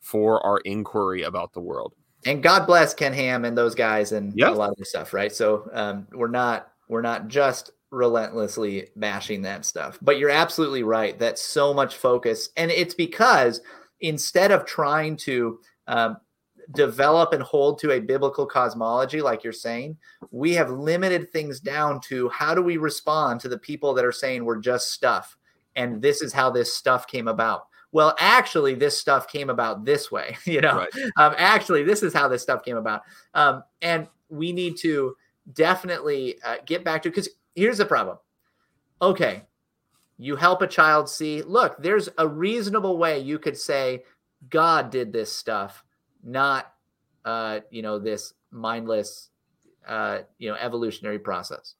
for 0.00 0.44
our 0.46 0.58
inquiry 0.58 1.22
about 1.22 1.52
the 1.52 1.60
world 1.60 1.94
and 2.26 2.42
God 2.42 2.66
bless 2.66 2.92
Ken 2.92 3.12
Ham 3.12 3.44
and 3.44 3.56
those 3.56 3.74
guys 3.74 4.12
and 4.12 4.32
Yes. 4.36 4.50
a 4.50 4.54
lot 4.54 4.70
of 4.70 4.76
this 4.76 4.90
stuff, 4.90 5.12
right? 5.12 5.32
So 5.32 5.68
um, 5.72 6.08
we're 6.12 6.28
not 6.28 6.72
we're 6.88 7.02
not 7.02 7.28
just 7.28 7.70
relentlessly 7.90 8.88
bashing 8.96 9.42
that 9.42 9.64
stuff. 9.64 9.98
But 10.02 10.18
you're 10.18 10.30
absolutely 10.30 10.82
right 10.82 11.18
that 11.20 11.38
so 11.38 11.72
much 11.72 11.96
focus, 11.96 12.50
and 12.56 12.70
it's 12.70 12.94
because 12.94 13.60
instead 14.00 14.50
of 14.50 14.64
trying 14.66 15.16
to 15.18 15.60
um, 15.86 16.16
develop 16.72 17.32
and 17.32 17.42
hold 17.42 17.78
to 17.80 17.92
a 17.92 18.00
biblical 18.00 18.46
cosmology, 18.46 19.20
like 19.20 19.44
you're 19.44 19.52
saying, 19.52 19.96
we 20.30 20.52
have 20.54 20.70
limited 20.70 21.30
things 21.30 21.60
down 21.60 22.00
to 22.00 22.28
how 22.30 22.54
do 22.54 22.62
we 22.62 22.76
respond 22.76 23.40
to 23.40 23.48
the 23.48 23.58
people 23.58 23.94
that 23.94 24.04
are 24.04 24.12
saying 24.12 24.44
we're 24.44 24.60
just 24.60 24.92
stuff, 24.92 25.36
and 25.76 26.02
this 26.02 26.22
is 26.22 26.32
how 26.32 26.50
this 26.50 26.74
stuff 26.74 27.06
came 27.06 27.28
about. 27.28 27.66
Well, 27.92 28.14
actually, 28.18 28.74
this 28.74 28.98
stuff 28.98 29.28
came 29.28 29.48
about 29.48 29.84
this 29.84 30.10
way. 30.10 30.36
You 30.44 30.60
know, 30.60 30.76
right. 30.78 30.94
um, 31.16 31.34
actually, 31.38 31.82
this 31.82 32.02
is 32.02 32.12
how 32.12 32.28
this 32.28 32.42
stuff 32.42 32.64
came 32.64 32.76
about, 32.76 33.02
um, 33.34 33.62
and 33.82 34.08
we 34.28 34.52
need 34.52 34.76
to 34.78 35.16
definitely 35.52 36.38
uh, 36.44 36.56
get 36.66 36.84
back 36.84 37.02
to 37.02 37.10
because 37.10 37.28
here's 37.54 37.78
the 37.78 37.86
problem. 37.86 38.18
Okay, 39.00 39.42
you 40.18 40.36
help 40.36 40.62
a 40.62 40.66
child 40.66 41.08
see, 41.08 41.42
look, 41.42 41.76
there's 41.82 42.08
a 42.18 42.26
reasonable 42.26 42.98
way 42.98 43.18
you 43.18 43.38
could 43.38 43.56
say 43.56 44.04
God 44.48 44.90
did 44.90 45.12
this 45.12 45.32
stuff, 45.32 45.84
not 46.26 46.72
uh, 47.24 47.60
you 47.70 47.82
know, 47.82 47.98
this 47.98 48.34
mindless 48.50 49.30
uh, 49.86 50.20
you 50.38 50.48
know, 50.48 50.56
evolutionary 50.56 51.18
process. 51.18 51.74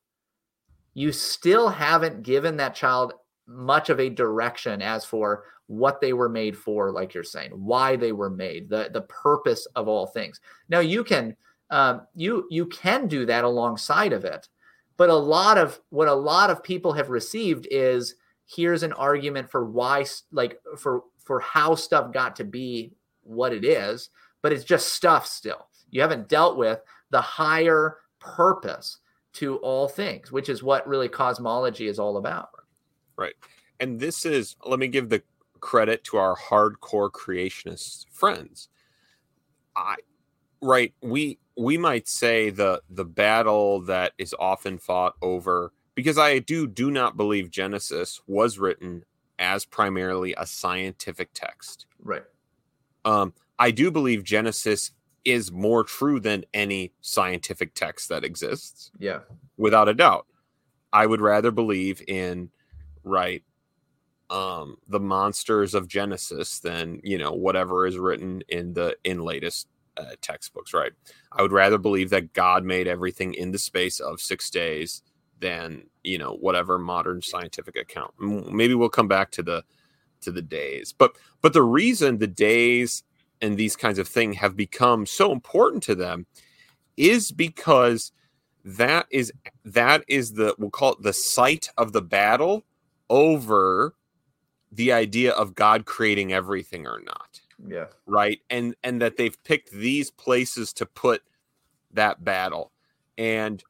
You 0.94 1.12
still 1.12 1.68
haven't 1.68 2.22
given 2.22 2.56
that 2.56 2.74
child 2.74 3.14
much 3.46 3.90
of 3.90 4.00
a 4.00 4.08
direction 4.08 4.82
as 4.82 5.04
for 5.04 5.44
what 5.68 6.00
they 6.00 6.12
were 6.12 6.28
made 6.28 6.56
for, 6.56 6.90
like 6.90 7.14
you're 7.14 7.24
saying, 7.24 7.50
why 7.50 7.96
they 7.96 8.12
were 8.12 8.30
made, 8.30 8.68
the 8.68 8.90
the 8.92 9.02
purpose 9.02 9.66
of 9.76 9.88
all 9.88 10.06
things. 10.06 10.40
Now 10.68 10.80
you 10.80 11.04
can 11.04 11.36
um, 11.70 12.02
you 12.14 12.46
you 12.50 12.66
can 12.66 13.08
do 13.08 13.26
that 13.26 13.44
alongside 13.44 14.12
of 14.12 14.24
it, 14.24 14.48
but 14.96 15.10
a 15.10 15.14
lot 15.14 15.58
of 15.58 15.80
what 15.90 16.08
a 16.08 16.14
lot 16.14 16.50
of 16.50 16.62
people 16.62 16.92
have 16.92 17.10
received 17.10 17.66
is 17.70 18.14
here's 18.46 18.84
an 18.84 18.92
argument 18.92 19.50
for 19.50 19.64
why 19.64 20.04
like 20.32 20.60
for 20.76 21.02
for 21.18 21.40
how 21.40 21.74
stuff 21.74 22.12
got 22.12 22.36
to 22.36 22.44
be 22.44 22.92
what 23.22 23.52
it 23.52 23.64
is 23.64 24.10
but 24.46 24.52
it's 24.52 24.62
just 24.62 24.92
stuff 24.92 25.26
still 25.26 25.66
you 25.90 26.00
haven't 26.00 26.28
dealt 26.28 26.56
with 26.56 26.78
the 27.10 27.20
higher 27.20 27.96
purpose 28.20 28.98
to 29.32 29.56
all 29.56 29.88
things 29.88 30.30
which 30.30 30.48
is 30.48 30.62
what 30.62 30.86
really 30.86 31.08
cosmology 31.08 31.88
is 31.88 31.98
all 31.98 32.16
about 32.16 32.50
right 33.16 33.34
and 33.80 33.98
this 33.98 34.24
is 34.24 34.54
let 34.64 34.78
me 34.78 34.86
give 34.86 35.08
the 35.08 35.20
credit 35.58 36.04
to 36.04 36.16
our 36.16 36.36
hardcore 36.36 37.10
creationist 37.10 38.06
friends 38.08 38.68
i 39.74 39.96
right 40.62 40.94
we 41.02 41.40
we 41.56 41.76
might 41.76 42.06
say 42.06 42.50
the 42.50 42.80
the 42.88 43.04
battle 43.04 43.80
that 43.80 44.12
is 44.16 44.32
often 44.38 44.78
fought 44.78 45.14
over 45.20 45.72
because 45.96 46.18
I 46.18 46.38
do 46.38 46.68
do 46.68 46.92
not 46.92 47.16
believe 47.16 47.50
Genesis 47.50 48.20
was 48.28 48.60
written 48.60 49.04
as 49.40 49.64
primarily 49.64 50.34
a 50.38 50.46
scientific 50.46 51.30
text. 51.34 51.86
Right. 52.00 52.22
Um, 53.04 53.34
I 53.58 53.70
do 53.70 53.90
believe 53.90 54.24
Genesis 54.24 54.92
is 55.24 55.50
more 55.50 55.82
true 55.82 56.20
than 56.20 56.44
any 56.54 56.92
scientific 57.00 57.74
text 57.74 58.08
that 58.08 58.24
exists. 58.24 58.90
Yeah. 58.98 59.20
Without 59.56 59.88
a 59.88 59.94
doubt. 59.94 60.26
I 60.92 61.06
would 61.06 61.20
rather 61.20 61.50
believe 61.50 62.02
in 62.06 62.50
right 63.04 63.42
um 64.30 64.76
the 64.88 64.98
monsters 64.98 65.74
of 65.74 65.88
Genesis 65.88 66.58
than, 66.58 67.00
you 67.04 67.18
know, 67.18 67.32
whatever 67.32 67.86
is 67.86 67.98
written 67.98 68.42
in 68.48 68.72
the 68.72 68.96
in 69.04 69.20
latest 69.20 69.68
uh, 69.96 70.14
textbooks, 70.20 70.74
right? 70.74 70.92
I 71.32 71.42
would 71.42 71.52
rather 71.52 71.78
believe 71.78 72.10
that 72.10 72.32
God 72.32 72.64
made 72.64 72.86
everything 72.86 73.34
in 73.34 73.50
the 73.52 73.58
space 73.58 73.98
of 74.00 74.20
6 74.20 74.50
days 74.50 75.02
than 75.40 75.84
you 76.02 76.18
know 76.18 76.36
whatever 76.40 76.78
modern 76.78 77.20
scientific 77.20 77.76
account 77.76 78.12
maybe 78.18 78.74
we'll 78.74 78.88
come 78.88 79.08
back 79.08 79.30
to 79.30 79.42
the 79.42 79.62
to 80.20 80.32
the 80.32 80.42
days 80.42 80.94
but 80.96 81.16
but 81.42 81.52
the 81.52 81.62
reason 81.62 82.18
the 82.18 82.26
days 82.26 83.02
and 83.40 83.56
these 83.56 83.76
kinds 83.76 83.98
of 83.98 84.08
things 84.08 84.36
have 84.36 84.56
become 84.56 85.06
so 85.06 85.32
important 85.32 85.82
to 85.82 85.94
them 85.94 86.26
is 86.96 87.32
because 87.32 88.12
that 88.64 89.06
is 89.10 89.32
that 89.64 90.04
is 90.08 90.32
the 90.32 90.54
we'll 90.58 90.70
call 90.70 90.92
it 90.92 91.02
the 91.02 91.12
site 91.12 91.68
of 91.76 91.92
the 91.92 92.02
battle 92.02 92.64
over 93.08 93.94
the 94.72 94.92
idea 94.92 95.32
of 95.32 95.54
god 95.54 95.84
creating 95.84 96.32
everything 96.32 96.86
or 96.86 97.00
not 97.04 97.40
yeah 97.68 97.86
right 98.06 98.40
and 98.50 98.74
and 98.82 99.00
that 99.00 99.16
they've 99.16 99.42
picked 99.44 99.70
these 99.70 100.10
places 100.10 100.72
to 100.72 100.84
put 100.84 101.22
that 101.92 102.24
battle 102.24 102.72
and 103.16 103.62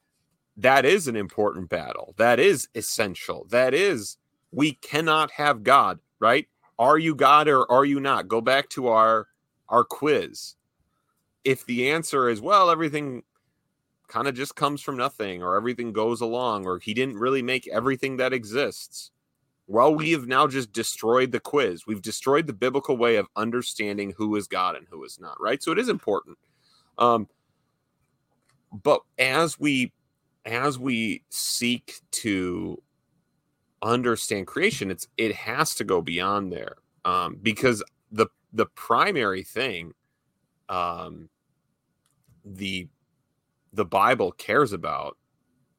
that 0.57 0.85
is 0.85 1.07
an 1.07 1.17
important 1.17 1.69
battle. 1.69 2.15
That 2.17 2.41
is 2.41 2.69
essential. 2.75 3.47
That 3.51 3.75
is, 3.75 4.17
we 4.51 4.73
cannot 4.73 5.33
have 5.33 5.63
God, 5.63 5.99
right? 6.19 6.47
Are 6.79 6.99
you 6.99 7.15
God 7.15 7.49
or 7.49 7.71
are 7.71 7.85
you 7.85 8.01
not? 8.01 8.29
Go 8.29 8.41
back 8.41 8.69
to 8.71 8.89
our 8.89 9.29
our 9.69 9.85
quiz. 9.85 10.55
If 11.45 11.65
the 11.67 11.91
answer 11.91 12.29
is 12.29 12.41
well, 12.41 12.71
everything 12.71 13.23
kind 14.09 14.29
of 14.29 14.35
just 14.35 14.55
comes 14.55 14.81
from 14.81 14.97
nothing, 14.97 15.43
or 15.43 15.57
everything 15.57 15.93
goes 15.93 16.21
along, 16.21 16.67
or 16.67 16.79
he 16.79 16.95
didn't 16.95 17.19
really 17.19 17.43
make 17.43 17.69
everything 17.69 18.17
that 18.19 18.33
exists. 18.33 19.11
Well, 19.69 19.95
we 19.95 20.13
have 20.13 20.29
now 20.29 20.47
just 20.47 20.73
destroyed 20.73 21.33
the 21.33 21.41
quiz. 21.41 21.87
We've 21.87 22.03
destroyed 22.03 22.47
the 22.47 22.53
biblical 22.53 22.97
way 22.97 23.17
of 23.17 23.27
understanding 23.35 24.15
who 24.17 24.37
is 24.37 24.47
God 24.47 24.77
and 24.77 24.87
who 24.89 25.03
is 25.05 25.19
not, 25.19 25.41
right? 25.41 25.61
So 25.61 25.73
it 25.73 25.79
is 25.79 25.89
important. 25.89 26.39
Um, 26.99 27.29
but 28.83 29.01
as 29.19 29.59
we 29.59 29.93
as 30.45 30.79
we 30.79 31.25
seek 31.29 32.01
to 32.13 32.81
understand 33.83 34.47
creation, 34.47 34.91
it's 34.91 35.09
it 35.17 35.35
has 35.35 35.75
to 35.77 35.85
go 35.85 36.01
beyond 36.01 36.53
there 36.53 36.77
um, 37.05 37.39
because 37.43 37.83
the 38.13 38.27
the 38.53 38.67
primary 38.67 39.43
thing 39.43 39.93
um, 40.69 41.29
the 42.45 42.89
the 43.73 43.85
Bible 43.85 44.33
cares 44.33 44.73
about 44.73 45.17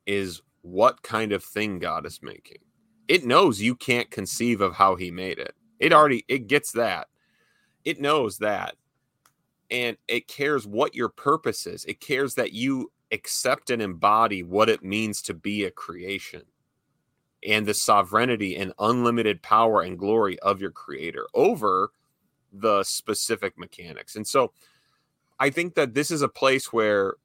is 0.05 0.41
what 0.61 1.01
kind 1.01 1.31
of 1.31 1.43
thing 1.43 1.79
God 1.79 2.05
is 2.05 2.19
making. 2.21 2.59
It 3.07 3.25
knows 3.25 3.61
you 3.61 3.75
can't 3.75 4.11
conceive 4.11 4.61
of 4.61 4.75
how 4.75 4.95
He 4.95 5.11
made 5.11 5.39
it. 5.39 5.55
It 5.79 5.93
already 5.93 6.25
it 6.27 6.47
gets 6.47 6.71
that. 6.73 7.07
It 7.85 8.01
knows 8.01 8.39
that, 8.39 8.75
and 9.71 9.97
it 10.07 10.27
cares 10.27 10.67
what 10.67 10.93
your 10.93 11.09
purpose 11.09 11.65
is. 11.65 11.85
It 11.85 12.01
cares 12.01 12.35
that 12.35 12.51
you 12.53 12.91
accept 13.11 13.69
and 13.69 13.81
embody 13.81 14.43
what 14.43 14.69
it 14.69 14.83
means 14.83 15.21
to 15.23 15.33
be 15.33 15.63
a 15.63 15.71
creation 15.71 16.43
and 17.47 17.65
the 17.65 17.73
sovereignty 17.73 18.57
and 18.57 18.73
unlimited 18.79 19.41
power 19.41 19.81
and 19.81 19.97
glory 19.97 20.37
of 20.39 20.59
your 20.59 20.71
creator 20.71 21.27
over 21.33 21.91
the 22.53 22.83
specific 22.83 23.57
mechanics. 23.57 24.15
And 24.15 24.25
so 24.25 24.51
I 25.39 25.49
think 25.49 25.75
that 25.75 25.93
this 25.93 26.11
is 26.11 26.21
a 26.21 26.29
place 26.29 26.73
where 26.73 27.15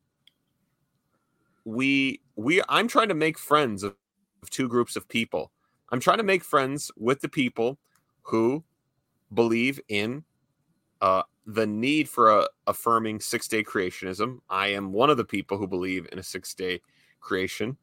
we 1.64 2.20
we 2.36 2.62
I'm 2.68 2.88
trying 2.88 3.08
to 3.08 3.14
make 3.14 3.38
friends 3.38 3.82
of, 3.82 3.94
of 4.42 4.50
two 4.50 4.68
groups 4.68 4.96
of 4.96 5.08
people. 5.08 5.52
I'm 5.90 6.00
trying 6.00 6.18
to 6.18 6.24
make 6.24 6.42
friends 6.42 6.90
with 6.96 7.20
the 7.20 7.28
people 7.28 7.78
who 8.22 8.64
believe 9.34 9.80
in 9.88 10.24
uh, 11.00 11.22
the 11.46 11.66
need 11.66 12.08
for 12.08 12.30
a, 12.30 12.48
affirming 12.66 13.20
six 13.20 13.48
day 13.48 13.62
creationism. 13.62 14.38
I 14.48 14.68
am 14.68 14.92
one 14.92 15.10
of 15.10 15.16
the 15.16 15.24
people 15.24 15.58
who 15.58 15.66
believe 15.66 16.08
in 16.12 16.18
a 16.18 16.22
six 16.22 16.54
day 16.54 16.80
creation. 17.20 17.76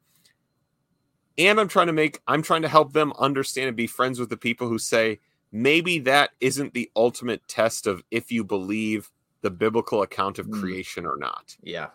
And 1.38 1.60
I'm 1.60 1.68
trying 1.68 1.86
to 1.86 1.92
make, 1.92 2.20
I'm 2.26 2.42
trying 2.42 2.62
to 2.62 2.68
help 2.68 2.92
them 2.92 3.12
understand 3.18 3.68
and 3.68 3.76
be 3.76 3.86
friends 3.86 4.18
with 4.18 4.28
the 4.28 4.36
people 4.36 4.68
who 4.68 4.78
say 4.78 5.20
maybe 5.52 5.98
that 6.00 6.30
isn't 6.40 6.74
the 6.74 6.90
ultimate 6.96 7.46
test 7.48 7.86
of 7.86 8.02
if 8.10 8.30
you 8.30 8.44
believe 8.44 9.10
the 9.42 9.50
biblical 9.50 10.02
account 10.02 10.38
of 10.38 10.46
hmm. 10.46 10.60
creation 10.60 11.06
or 11.06 11.16
not. 11.16 11.56
Yeah. 11.62 11.88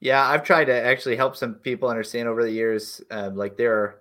Yeah, 0.00 0.24
I've 0.24 0.44
tried 0.44 0.66
to 0.66 0.74
actually 0.74 1.16
help 1.16 1.34
some 1.36 1.54
people 1.54 1.88
understand 1.88 2.28
over 2.28 2.44
the 2.44 2.52
years. 2.52 3.02
Um, 3.10 3.34
like 3.36 3.56
there 3.56 3.74
are 3.74 4.00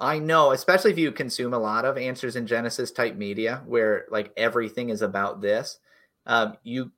I 0.00 0.18
know, 0.18 0.50
especially 0.50 0.90
if 0.90 0.98
you 0.98 1.12
consume 1.12 1.54
a 1.54 1.58
lot 1.58 1.84
of 1.84 1.96
answers 1.96 2.36
in 2.36 2.46
Genesis 2.46 2.90
type 2.90 3.16
media 3.16 3.62
where 3.66 4.06
like 4.10 4.32
everything 4.36 4.90
is 4.90 5.02
about 5.02 5.40
this, 5.40 5.78
um, 6.26 6.56
you 6.64 6.90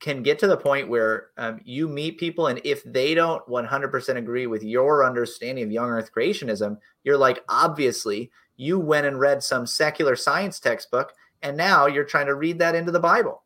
can 0.00 0.22
get 0.22 0.38
to 0.38 0.46
the 0.46 0.56
point 0.56 0.88
where 0.88 1.28
um, 1.36 1.60
you 1.64 1.88
meet 1.88 2.18
people, 2.18 2.46
and 2.46 2.60
if 2.64 2.82
they 2.84 3.14
don't 3.14 3.46
100% 3.46 4.16
agree 4.16 4.46
with 4.46 4.62
your 4.62 5.04
understanding 5.04 5.64
of 5.64 5.72
young 5.72 5.90
earth 5.90 6.10
creationism, 6.16 6.78
you're 7.04 7.18
like, 7.18 7.44
obviously, 7.48 8.30
you 8.58 8.78
went 8.78 9.06
and 9.06 9.18
read 9.18 9.42
some 9.42 9.66
secular 9.66 10.16
science 10.16 10.60
textbook, 10.60 11.14
and 11.42 11.56
now 11.56 11.86
you're 11.86 12.04
trying 12.04 12.26
to 12.26 12.34
read 12.34 12.58
that 12.58 12.74
into 12.74 12.92
the 12.92 13.00
Bible. 13.00 13.44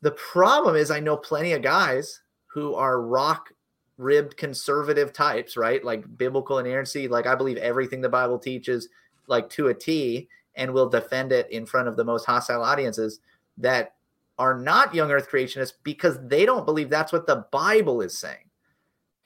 The 0.00 0.12
problem 0.12 0.76
is, 0.76 0.90
I 0.90 1.00
know 1.00 1.16
plenty 1.16 1.52
of 1.52 1.62
guys 1.62 2.22
who 2.46 2.74
are 2.74 3.02
rock 3.02 3.52
ribbed 3.98 4.36
conservative 4.36 5.12
types, 5.12 5.56
right? 5.56 5.84
Like 5.84 6.16
biblical 6.16 6.58
inerrancy. 6.58 7.08
Like 7.08 7.26
I 7.26 7.34
believe 7.34 7.56
everything 7.58 8.00
the 8.00 8.08
Bible 8.08 8.38
teaches, 8.38 8.88
like 9.26 9.50
to 9.50 9.68
a 9.68 9.74
T, 9.74 10.28
and 10.54 10.72
will 10.72 10.88
defend 10.88 11.32
it 11.32 11.50
in 11.50 11.66
front 11.66 11.88
of 11.88 11.96
the 11.96 12.04
most 12.04 12.24
hostile 12.24 12.62
audiences 12.62 13.20
that 13.58 13.94
are 14.38 14.58
not 14.58 14.94
young 14.94 15.10
earth 15.10 15.28
creationists 15.30 15.74
because 15.82 16.18
they 16.26 16.46
don't 16.46 16.64
believe 16.64 16.90
that's 16.90 17.12
what 17.12 17.26
the 17.26 17.46
Bible 17.50 18.00
is 18.00 18.18
saying. 18.18 18.50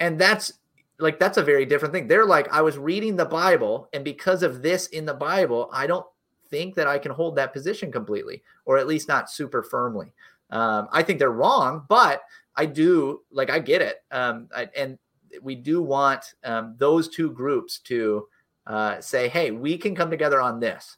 And 0.00 0.18
that's 0.18 0.52
like 0.98 1.18
that's 1.18 1.38
a 1.38 1.42
very 1.42 1.66
different 1.66 1.92
thing. 1.92 2.09
They're 2.09 2.24
like, 2.24 2.52
I 2.52 2.62
was 2.62 2.78
reading 2.78 3.16
the 3.16 3.24
Bible, 3.24 3.88
and 3.92 4.04
because 4.04 4.42
of 4.42 4.62
this 4.62 4.87
in 4.88 5.04
the 5.04 5.14
Bible, 5.14 5.68
I 5.72 5.87
don't 5.87 6.06
think 6.50 6.74
that 6.76 6.87
I 6.87 6.98
can 6.98 7.12
hold 7.12 7.37
that 7.37 7.52
position 7.52 7.92
completely, 7.92 8.42
or 8.64 8.78
at 8.78 8.87
least 8.87 9.09
not 9.09 9.30
super 9.30 9.62
firmly. 9.62 10.12
Um, 10.50 10.88
I 10.92 11.02
think 11.02 11.18
they're 11.18 11.30
wrong, 11.30 11.85
but 11.88 12.22
I 12.54 12.66
do 12.66 13.22
like 13.30 13.50
I 13.50 13.59
get 13.59 13.82
it, 13.82 14.04
um, 14.11 14.48
I, 14.54 14.68
and 14.76 14.98
we 15.42 15.54
do 15.54 15.82
want 15.82 16.35
um, 16.44 16.74
those 16.78 17.09
two 17.09 17.30
groups 17.30 17.78
to 17.80 18.28
uh, 18.66 19.00
say, 19.00 19.28
"Hey, 19.28 19.50
we 19.50 19.76
can 19.76 19.94
come 19.94 20.11
together 20.11 20.40
on 20.40 20.61
this." 20.61 20.96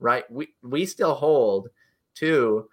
Right? 0.00 0.30
We 0.30 0.54
we 0.62 0.86
still 0.86 1.14
hold 1.14 1.68
to 2.16 2.68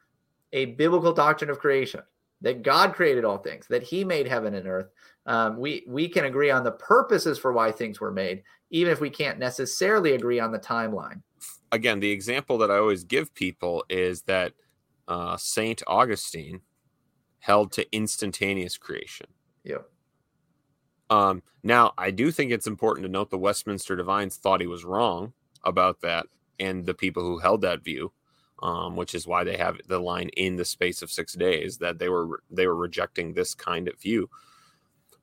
a 0.54 0.66
biblical 0.66 1.14
doctrine 1.14 1.50
of 1.50 1.60
creation 1.60 2.02
that 2.42 2.64
God 2.64 2.94
created 2.94 3.24
all 3.24 3.38
things, 3.38 3.68
that 3.68 3.84
He 3.84 4.04
made 4.04 4.28
heaven 4.28 4.54
and 4.54 4.68
earth. 4.68 4.90
Um, 5.26 5.58
we 5.58 5.84
we 5.88 6.08
can 6.08 6.26
agree 6.26 6.50
on 6.50 6.64
the 6.64 6.72
purposes 6.72 7.38
for 7.38 7.54
why 7.54 7.72
things 7.72 8.00
were 8.00 8.12
made, 8.12 8.44
even 8.72 8.92
if 8.92 9.00
we 9.00 9.10
can't 9.10 9.40
necessarily 9.40 10.14
agree 10.14 10.40
on 10.40 10.52
the 10.52 10.60
timeline. 10.60 11.22
Again, 11.72 12.00
the 12.00 12.12
example 12.12 12.58
that 12.60 12.72
I 12.72 12.78
always 12.78 13.04
give 13.04 13.34
people 13.34 13.86
is 13.90 14.24
that 14.24 14.54
uh, 15.08 15.38
Saint 15.38 15.84
Augustine 15.88 16.62
held 17.40 17.72
to 17.74 17.96
instantaneous 17.96 18.78
creation. 18.78 19.28
Yep. 19.64 19.88
Um, 21.10 21.44
now, 21.64 21.94
I 21.98 22.12
do 22.12 22.32
think 22.32 22.52
it's 22.52 22.68
important 22.68 23.06
to 23.06 23.12
note 23.12 23.30
the 23.30 23.38
Westminster 23.38 23.96
Divines 23.96 24.38
thought 24.38 24.62
he 24.62 24.68
was 24.68 24.86
wrong 24.86 25.34
about 25.64 26.02
that, 26.02 26.26
and 26.60 26.86
the 26.86 26.94
people 26.94 27.24
who 27.24 27.38
held 27.38 27.62
that 27.62 27.84
view 27.84 28.12
um, 28.62 28.96
which 28.96 29.16
is 29.16 29.28
why 29.28 29.44
they 29.44 29.58
have 29.58 29.78
the 29.88 30.00
line 30.00 30.30
in 30.30 30.56
the 30.56 30.66
space 30.66 31.02
of 31.02 31.12
six 31.12 31.34
days 31.34 31.78
that 31.78 32.00
they 32.00 32.10
were 32.10 32.44
they 32.50 32.68
were 32.68 32.76
rejecting 32.76 33.34
this 33.34 33.56
kind 33.56 33.88
of 33.88 34.00
view. 34.00 34.30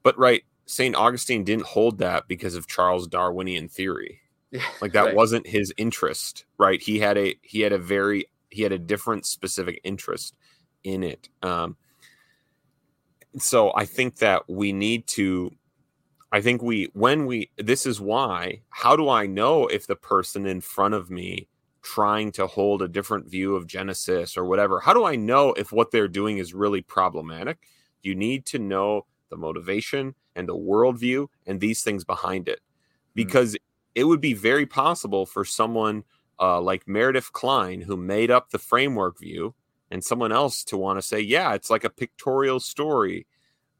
But 0.09 0.19
right, 0.19 0.43
Saint 0.65 0.97
Augustine 0.97 1.45
didn't 1.45 1.67
hold 1.67 1.99
that 1.99 2.29
because 2.29 2.55
of 2.55 2.67
Charles 2.67 3.07
Darwinian 3.07 3.69
theory. 3.69 4.23
Like 4.81 4.95
that 4.95 5.05
right. 5.05 5.15
wasn't 5.15 5.47
his 5.47 5.75
interest, 5.77 6.47
right? 6.57 6.81
He 6.81 6.99
had 6.99 7.19
a 7.19 7.35
he 7.43 7.61
had 7.61 7.75
a 7.75 7.79
very 7.79 8.31
he 8.49 8.63
had 8.63 8.73
a 8.73 8.79
different 8.79 9.27
specific 9.27 9.79
interest 9.85 10.35
in 10.83 11.03
it. 11.03 11.29
Um, 11.43 11.77
so 13.37 13.71
I 13.77 13.85
think 13.85 14.17
that 14.21 14.49
we 14.49 14.73
need 14.73 15.07
to 15.09 15.55
I 16.33 16.41
think 16.41 16.63
we 16.63 16.89
when 16.95 17.27
we 17.27 17.51
this 17.59 17.85
is 17.85 18.01
why 18.01 18.63
how 18.71 18.97
do 18.97 19.11
I 19.11 19.27
know 19.27 19.67
if 19.67 19.87
the 19.87 19.97
person 19.97 20.47
in 20.47 20.63
front 20.63 20.95
of 20.95 21.11
me 21.11 21.49
trying 21.83 22.33
to 22.33 22.47
hold 22.47 22.81
a 22.81 22.89
different 22.89 23.29
view 23.29 23.55
of 23.57 23.67
Genesis 23.67 24.39
or 24.39 24.47
whatever. 24.47 24.81
How 24.81 24.95
do 24.95 25.05
I 25.05 25.17
know 25.17 25.53
if 25.53 25.71
what 25.71 25.91
they're 25.91 26.09
doing 26.09 26.39
is 26.39 26.55
really 26.55 26.81
problematic? 26.81 27.59
You 28.03 28.15
need 28.15 28.47
to 28.47 28.59
know 28.59 29.05
the 29.31 29.37
motivation 29.37 30.15
and 30.35 30.49
the 30.49 30.57
worldview 30.57 31.29
and 31.47 31.61
these 31.61 31.83
things 31.83 32.05
behind 32.05 32.49
it. 32.49 32.61
Hmm. 32.61 33.13
Because 33.15 33.55
mm. 33.55 33.59
it 33.95 34.05
would 34.05 34.21
be 34.21 34.35
very 34.35 34.67
possible 34.67 35.27
for 35.27 35.45
someone 35.45 36.05
uh, 36.41 36.61
like 36.61 36.87
Meredith 36.87 37.33
Kline, 37.33 37.81
who 37.81 37.97
made 37.97 38.31
up 38.31 38.51
the 38.51 38.59
framework 38.59 39.19
view, 39.19 39.55
and 39.91 40.05
someone 40.05 40.33
else 40.33 40.63
to 40.65 40.77
want 40.77 40.99
to 40.99 41.03
say, 41.03 41.19
yeah, 41.19 41.55
it's 41.55 41.71
like 41.71 41.85
a 41.85 41.91
pictorial 41.91 42.61
story 42.61 43.27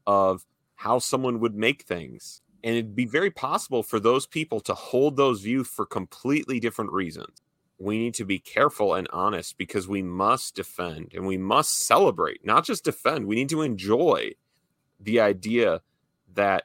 of 0.07 0.45
how 0.75 0.99
someone 0.99 1.39
would 1.39 1.55
make 1.55 1.83
things. 1.83 2.41
And 2.63 2.75
it'd 2.75 2.95
be 2.95 3.05
very 3.05 3.31
possible 3.31 3.83
for 3.83 3.99
those 3.99 4.25
people 4.25 4.59
to 4.61 4.73
hold 4.73 5.15
those 5.15 5.41
views 5.41 5.67
for 5.67 5.85
completely 5.85 6.59
different 6.59 6.91
reasons 6.91 7.41
we 7.79 7.97
need 7.97 8.13
to 8.15 8.25
be 8.25 8.39
careful 8.39 8.93
and 8.93 9.07
honest 9.11 9.57
because 9.57 9.87
we 9.87 10.03
must 10.03 10.55
defend 10.55 11.13
and 11.13 11.25
we 11.25 11.37
must 11.37 11.79
celebrate, 11.79 12.45
not 12.45 12.65
just 12.65 12.83
defend. 12.83 13.25
We 13.25 13.35
need 13.35 13.49
to 13.49 13.61
enjoy 13.61 14.31
the 14.99 15.19
idea 15.19 15.81
that 16.33 16.63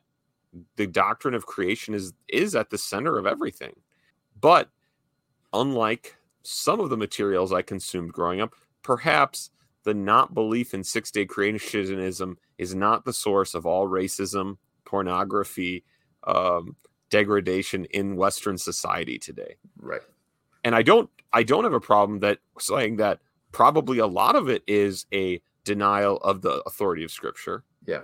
the 0.77 0.87
doctrine 0.87 1.35
of 1.35 1.47
creation 1.47 1.95
is 1.95 2.13
is 2.29 2.55
at 2.55 2.71
the 2.71 2.79
center 2.79 3.19
of 3.19 3.27
everything. 3.27 3.75
But 4.41 4.71
unlike 5.53 6.17
some 6.43 6.81
of 6.81 6.91
the 6.91 6.97
materials 6.97 7.53
I 7.53 7.63
consumed 7.63 8.13
growing 8.13 8.41
up, 8.41 8.55
perhaps 8.83 9.51
the 9.85 9.95
not 9.95 10.35
belief 10.35 10.75
in 10.75 10.85
six 10.85 11.11
day 11.11 11.27
creationism 11.27 12.37
is 12.59 12.75
not 12.75 13.05
the 13.05 13.13
source 13.13 13.55
of 13.55 13.67
all 13.67 13.89
racism, 13.89 14.59
pornography, 14.85 15.85
um, 16.27 16.77
degradation 17.11 17.85
in 17.87 18.17
Western 18.17 18.59
society 18.59 19.19
today. 19.19 19.57
Right 19.79 20.03
and 20.65 20.75
I 20.75 20.83
don't 20.83 21.09
I 21.33 21.43
don't 21.43 21.65
have 21.65 21.75
a 21.75 21.81
problem 21.81 22.21
that 22.21 22.39
saying 22.59 22.97
that 22.97 23.21
probably 23.53 23.99
a 23.99 24.07
lot 24.07 24.35
of 24.35 24.49
it 24.49 24.63
is 24.67 25.07
a 25.13 25.41
denial 25.65 26.17
of 26.19 26.43
the 26.43 26.63
authority 26.67 27.05
of 27.05 27.11
scripture. 27.11 27.65
Yeah. 27.87 28.03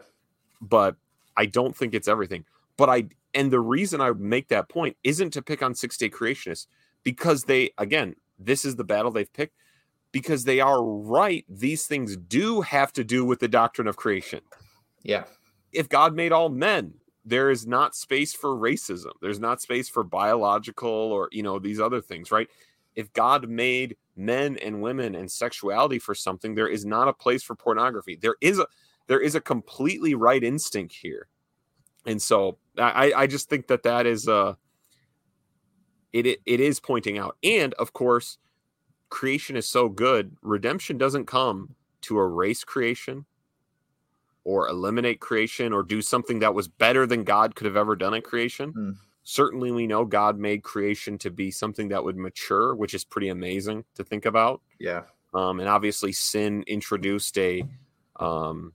But 0.61 0.97
I 1.37 1.47
don't 1.47 1.77
think 1.77 1.95
it's 1.95 2.09
everything. 2.09 2.45
But 2.77 2.89
I 2.89 3.05
and 3.35 3.51
the 3.51 3.61
reason 3.61 4.01
I 4.01 4.11
make 4.13 4.49
that 4.49 4.69
point 4.69 4.97
isn't 5.05 5.31
to 5.33 5.43
pick 5.43 5.63
on 5.63 5.75
six 5.75 5.97
day 5.97 6.11
creationists 6.11 6.67
because 7.03 7.45
they 7.45 7.71
again, 7.79 8.17
this 8.39 8.65
is 8.65 8.77
the 8.77 8.85
battle 8.85 9.11
they've 9.11 9.33
picked 9.33 9.55
because 10.13 10.45
they 10.45 10.61
are 10.61 10.83
right. 10.83 11.45
These 11.49 11.87
things 11.87 12.17
do 12.17 12.61
have 12.63 12.93
to 12.95 13.05
do 13.05 13.25
with 13.25 13.41
the 13.41 13.49
doctrine 13.49 13.87
of 13.87 13.97
creation. 13.97 14.41
Yeah. 15.03 15.25
If 15.73 15.89
God 15.89 16.15
made 16.15 16.33
all 16.33 16.49
men, 16.49 16.95
there 17.25 17.51
is 17.51 17.67
not 17.67 17.95
space 17.95 18.33
for 18.33 18.51
racism. 18.51 19.13
There's 19.21 19.39
not 19.39 19.61
space 19.61 19.89
for 19.89 20.03
biological 20.03 20.89
or, 20.89 21.29
you 21.33 21.43
know, 21.43 21.59
these 21.59 21.81
other 21.81 22.01
things, 22.01 22.31
right? 22.31 22.49
If 22.97 23.13
God 23.13 23.49
made 23.49 23.97
men 24.17 24.57
and 24.59 24.83
women 24.83 25.15
and 25.15 25.31
sexuality 25.31 25.99
for 25.99 26.15
something, 26.15 26.55
there 26.55 26.69
is 26.69 26.85
not 26.85 27.09
a 27.09 27.13
place 27.13 27.43
for 27.43 27.55
pornography. 27.55 28.19
There 28.21 28.37
is 28.41 28.59
a 28.59 28.67
there 29.11 29.19
is 29.19 29.35
a 29.35 29.41
completely 29.41 30.15
right 30.15 30.45
instinct 30.45 30.95
here. 30.95 31.27
And 32.07 32.23
so 32.23 32.59
I, 32.79 33.13
I 33.13 33.27
just 33.27 33.51
think 33.51 33.67
that 33.67 33.83
that 33.83 34.07
is 34.07 34.29
uh 34.29 34.55
it, 36.13 36.27
it 36.27 36.41
it 36.47 36.61
is 36.61 36.79
pointing 36.79 37.19
out. 37.19 37.37
And 37.43 37.75
of 37.75 37.93
course, 37.93 38.39
creation 39.09 39.57
is 39.57 39.67
so 39.67 39.89
good. 39.89 40.37
Redemption 40.43 40.97
doesn't 40.97 41.27
come 41.27 41.75
to 42.03 42.21
erase 42.21 42.63
creation 42.63 43.27
or 44.45 44.69
eliminate 44.69 45.19
creation 45.19 45.73
or 45.73 45.83
do 45.83 46.01
something 46.01 46.39
that 46.39 46.55
was 46.55 46.69
better 46.69 47.05
than 47.05 47.25
God 47.25 47.57
could 47.57 47.67
have 47.67 47.77
ever 47.77 47.97
done 47.97 48.15
in 48.15 48.23
creation. 48.23 48.73
Mm. 48.73 48.97
Certainly, 49.25 49.73
we 49.73 49.89
know 49.89 50.05
God 50.05 50.39
made 50.39 50.63
creation 50.63 51.19
to 51.19 51.33
be 51.33 51.51
something 51.51 51.89
that 51.89 52.05
would 52.05 52.17
mature, 52.17 52.77
which 52.77 52.95
is 52.95 53.05
pretty 53.05 53.31
amazing 53.31 53.85
to 53.97 54.05
think 54.05 54.25
about. 54.25 54.63
Yeah. 54.79 55.03
Um, 55.35 55.59
and 55.59 55.69
obviously, 55.69 56.13
sin 56.13 56.63
introduced 56.69 57.37
a 57.39 57.65
um, 58.21 58.73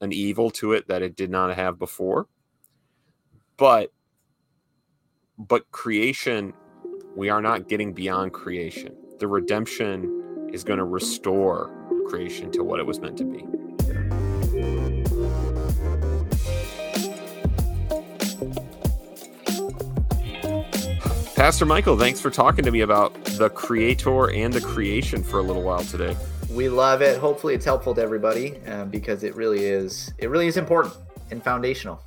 an 0.00 0.12
evil 0.12 0.50
to 0.50 0.72
it 0.72 0.88
that 0.88 1.02
it 1.02 1.16
did 1.16 1.30
not 1.30 1.54
have 1.54 1.78
before. 1.78 2.26
But 3.56 3.92
but 5.38 5.70
creation, 5.70 6.52
we 7.16 7.30
are 7.30 7.40
not 7.40 7.68
getting 7.68 7.92
beyond 7.92 8.32
creation. 8.32 8.94
The 9.18 9.26
redemption 9.26 10.48
is 10.52 10.64
going 10.64 10.78
to 10.78 10.84
restore 10.84 11.70
creation 12.08 12.50
to 12.52 12.64
what 12.64 12.80
it 12.80 12.86
was 12.86 13.00
meant 13.00 13.16
to 13.18 13.24
be. 13.24 13.44
Pastor 21.34 21.64
Michael, 21.64 21.96
thanks 21.96 22.20
for 22.20 22.28
talking 22.28 22.66
to 22.66 22.70
me 22.70 22.82
about 22.82 23.14
the 23.24 23.48
creator 23.48 24.30
and 24.30 24.52
the 24.52 24.60
creation 24.60 25.22
for 25.22 25.38
a 25.38 25.42
little 25.42 25.62
while 25.62 25.82
today. 25.84 26.14
We 26.50 26.68
love 26.68 27.00
it. 27.00 27.18
Hopefully, 27.18 27.54
it's 27.54 27.64
helpful 27.64 27.94
to 27.94 28.02
everybody 28.02 28.58
um, 28.66 28.90
because 28.90 29.22
it 29.22 29.36
really 29.36 29.64
is. 29.64 30.12
It 30.18 30.28
really 30.30 30.48
is 30.48 30.56
important 30.56 30.96
and 31.30 31.42
foundational. 31.42 32.02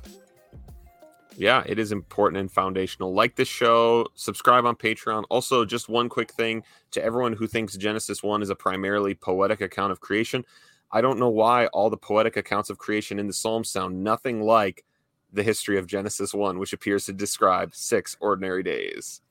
Yeah, 1.36 1.62
it 1.66 1.78
is 1.78 1.92
important 1.92 2.40
and 2.40 2.52
foundational. 2.52 3.12
Like 3.12 3.36
this 3.36 3.48
show, 3.48 4.06
subscribe 4.14 4.66
on 4.66 4.76
Patreon. 4.76 5.24
Also, 5.30 5.64
just 5.64 5.88
one 5.88 6.08
quick 6.08 6.30
thing 6.32 6.62
to 6.92 7.02
everyone 7.02 7.32
who 7.32 7.46
thinks 7.46 7.76
Genesis 7.76 8.22
1 8.22 8.42
is 8.42 8.50
a 8.50 8.54
primarily 8.54 9.14
poetic 9.14 9.60
account 9.60 9.90
of 9.90 10.00
creation. 10.00 10.44
I 10.92 11.00
don't 11.00 11.18
know 11.18 11.30
why 11.30 11.66
all 11.68 11.90
the 11.90 11.96
poetic 11.96 12.36
accounts 12.36 12.70
of 12.70 12.78
creation 12.78 13.18
in 13.18 13.26
the 13.26 13.32
Psalms 13.32 13.68
sound 13.68 14.04
nothing 14.04 14.42
like 14.42 14.84
the 15.32 15.42
history 15.42 15.78
of 15.78 15.88
Genesis 15.88 16.32
1, 16.32 16.58
which 16.58 16.72
appears 16.72 17.06
to 17.06 17.12
describe 17.12 17.74
six 17.74 18.16
ordinary 18.20 18.62
days. 18.62 19.22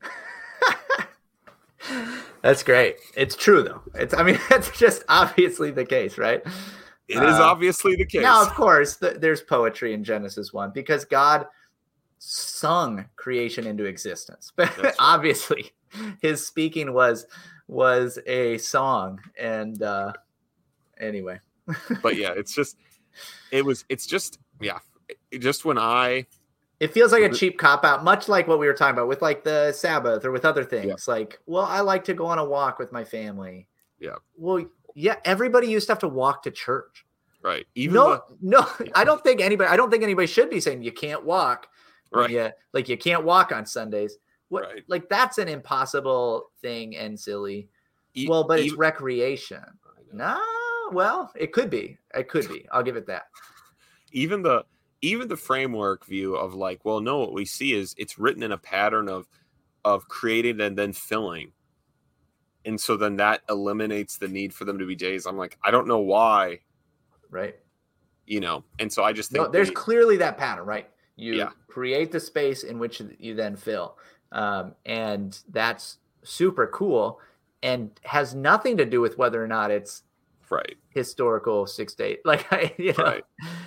That's 2.42 2.62
great. 2.62 2.96
It's 3.16 3.36
true 3.36 3.62
though. 3.62 3.82
It's 3.94 4.14
I 4.14 4.22
mean 4.22 4.38
that's 4.50 4.76
just 4.78 5.04
obviously 5.08 5.70
the 5.70 5.84
case, 5.84 6.18
right? 6.18 6.42
It 7.08 7.18
uh, 7.18 7.28
is 7.28 7.36
obviously 7.36 7.96
the 7.96 8.06
case. 8.06 8.22
Now, 8.22 8.42
of 8.42 8.52
course, 8.54 8.96
th- 8.96 9.18
there's 9.18 9.40
poetry 9.40 9.94
in 9.94 10.02
Genesis 10.02 10.52
1 10.52 10.72
because 10.74 11.04
God 11.04 11.46
sung 12.18 13.04
creation 13.16 13.66
into 13.66 13.84
existence. 13.84 14.52
But 14.56 14.76
right. 14.78 14.94
obviously, 14.98 15.72
his 16.20 16.46
speaking 16.46 16.92
was 16.92 17.26
was 17.68 18.18
a 18.26 18.58
song 18.58 19.20
and 19.38 19.82
uh 19.82 20.12
anyway. 20.98 21.40
but 22.02 22.16
yeah, 22.16 22.32
it's 22.36 22.54
just 22.54 22.76
it 23.50 23.64
was 23.64 23.84
it's 23.88 24.06
just 24.06 24.38
yeah, 24.60 24.78
it, 25.08 25.38
just 25.38 25.64
when 25.64 25.78
I 25.78 26.26
it 26.78 26.92
feels 26.92 27.12
like 27.12 27.22
a 27.22 27.32
cheap 27.32 27.58
cop 27.58 27.84
out, 27.84 28.04
much 28.04 28.28
like 28.28 28.46
what 28.46 28.58
we 28.58 28.66
were 28.66 28.74
talking 28.74 28.94
about 28.94 29.08
with 29.08 29.22
like 29.22 29.44
the 29.44 29.72
Sabbath 29.72 30.24
or 30.24 30.30
with 30.30 30.44
other 30.44 30.64
things. 30.64 31.06
Yeah. 31.06 31.14
Like, 31.14 31.38
well, 31.46 31.64
I 31.64 31.80
like 31.80 32.04
to 32.04 32.14
go 32.14 32.26
on 32.26 32.38
a 32.38 32.44
walk 32.44 32.78
with 32.78 32.92
my 32.92 33.04
family. 33.04 33.68
Yeah. 33.98 34.16
Well, 34.36 34.66
yeah, 34.94 35.16
everybody 35.24 35.68
used 35.68 35.86
to 35.86 35.92
have 35.92 36.00
to 36.00 36.08
walk 36.08 36.42
to 36.42 36.50
church. 36.50 37.06
Right. 37.42 37.66
Even 37.74 37.94
no, 37.94 38.22
no, 38.40 38.66
I 38.94 39.04
don't 39.04 39.22
think 39.22 39.40
anybody. 39.40 39.70
I 39.70 39.76
don't 39.76 39.90
think 39.90 40.02
anybody 40.02 40.26
should 40.26 40.50
be 40.50 40.60
saying 40.60 40.82
you 40.82 40.92
can't 40.92 41.24
walk. 41.24 41.68
right. 42.12 42.28
Yeah, 42.28 42.50
like 42.72 42.88
you 42.88 42.96
can't 42.96 43.24
walk 43.24 43.52
on 43.52 43.64
Sundays. 43.64 44.18
What? 44.48 44.64
Right. 44.64 44.84
Like 44.86 45.08
that's 45.08 45.38
an 45.38 45.48
impossible 45.48 46.50
thing 46.60 46.96
and 46.96 47.18
silly. 47.18 47.68
E- 48.14 48.26
well, 48.28 48.44
but 48.44 48.60
it's 48.60 48.74
recreation. 48.74 49.62
No, 50.12 50.40
well, 50.92 51.32
it 51.34 51.52
could 51.52 51.70
be. 51.70 51.98
It 52.14 52.28
could 52.28 52.48
be. 52.48 52.66
I'll 52.70 52.82
give 52.82 52.96
it 52.96 53.06
that. 53.06 53.24
even 54.12 54.42
the 54.42 54.64
even 55.06 55.28
the 55.28 55.36
framework 55.36 56.04
view 56.06 56.34
of 56.36 56.54
like 56.54 56.84
well 56.84 57.00
no 57.00 57.18
what 57.18 57.32
we 57.32 57.44
see 57.44 57.72
is 57.72 57.94
it's 57.98 58.18
written 58.18 58.42
in 58.42 58.52
a 58.52 58.58
pattern 58.58 59.08
of 59.08 59.26
of 59.84 60.06
creating 60.08 60.60
and 60.60 60.76
then 60.76 60.92
filling 60.92 61.52
and 62.64 62.80
so 62.80 62.96
then 62.96 63.16
that 63.16 63.42
eliminates 63.48 64.18
the 64.18 64.28
need 64.28 64.52
for 64.52 64.64
them 64.64 64.78
to 64.78 64.86
be 64.86 64.94
days 64.96 65.26
i'm 65.26 65.36
like 65.36 65.58
i 65.64 65.70
don't 65.70 65.86
know 65.86 65.98
why 65.98 66.58
Right. 67.30 67.56
you 68.26 68.40
know 68.40 68.64
and 68.78 68.92
so 68.92 69.02
i 69.04 69.12
just 69.12 69.30
think 69.30 69.44
No, 69.44 69.50
there's 69.50 69.68
we- 69.68 69.74
clearly 69.74 70.16
that 70.18 70.36
pattern, 70.38 70.64
right? 70.66 70.88
You 71.16 71.34
Yeah. 71.34 71.50
create 71.68 72.12
the 72.12 72.20
space 72.20 72.62
in 72.62 72.78
which 72.78 73.00
you 73.18 73.34
then 73.34 73.56
fill, 73.56 73.96
um, 74.32 74.74
and 74.84 75.38
that's 75.50 75.98
super 76.22 76.66
cool, 76.66 77.20
and 77.62 77.90
has 78.04 78.34
nothing 78.34 78.76
to 78.76 78.84
do 78.84 79.00
with 79.00 79.16
whether 79.16 79.42
or 79.42 79.46
not 79.48 79.70
it's 79.70 80.02
right 80.50 80.76
historical 80.90 81.66
six 81.66 81.94
date. 81.94 82.20
Like, 82.26 82.50
I- 82.52 82.74
you 82.78 82.92
know, 82.98 83.04
right 83.04 83.24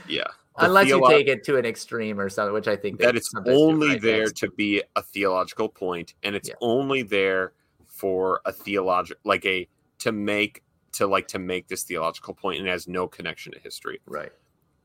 yeah 0.07 0.27
Unless 0.59 0.87
you 0.87 1.07
take 1.07 1.27
it 1.27 1.43
to 1.45 1.57
an 1.57 1.65
extreme 1.65 2.19
or 2.19 2.29
something, 2.29 2.53
which 2.53 2.67
I 2.67 2.75
think 2.75 2.99
that 2.99 3.15
it's 3.15 3.31
only 3.47 3.89
right? 3.89 4.01
there 4.01 4.29
to 4.29 4.51
be 4.51 4.83
a 4.95 5.01
theological 5.01 5.69
point 5.69 6.13
and 6.23 6.35
it's 6.35 6.49
Yeah. 6.49 6.55
only 6.61 7.01
there 7.01 7.53
for 7.85 8.41
a 8.45 8.51
theological 8.51 9.19
like 9.25 9.45
a 9.45 9.67
to 9.99 10.11
make 10.11 10.63
to 10.93 11.05
like 11.07 11.27
to 11.29 11.39
make 11.39 11.67
this 11.67 11.83
theological 11.83 12.33
point 12.33 12.59
and 12.59 12.67
has 12.67 12.87
no 12.87 13.07
connection 13.07 13.51
to 13.51 13.59
history 13.59 13.99
right. 14.05 14.31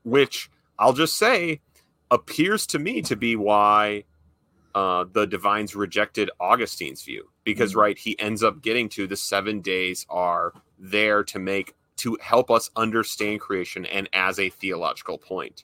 which 0.03 0.49
I'll 0.77 0.93
just 0.93 1.17
say 1.17 1.61
appears 2.11 2.67
to 2.67 2.79
me 2.79 3.01
to 3.03 3.15
be 3.15 3.35
why 3.35 4.03
uh, 4.75 5.05
the 5.13 5.25
divines 5.25 5.73
rejected 5.73 6.29
Augustine's 6.41 7.01
view. 7.01 7.29
Because, 7.45 7.73
Mhm. 7.73 7.77
right, 7.77 7.97
he 7.97 8.19
ends 8.19 8.43
up 8.43 8.61
getting 8.61 8.89
to 8.89 9.07
the 9.07 9.15
seven 9.15 9.61
days 9.61 10.05
are 10.09 10.51
there 10.77 11.23
to 11.23 11.39
make, 11.39 11.73
to 11.97 12.17
help 12.21 12.51
us 12.51 12.69
understand 12.75 13.39
creation 13.39 13.85
and 13.85 14.09
as 14.13 14.39
a 14.39 14.49
theological 14.49 15.17
point. 15.17 15.63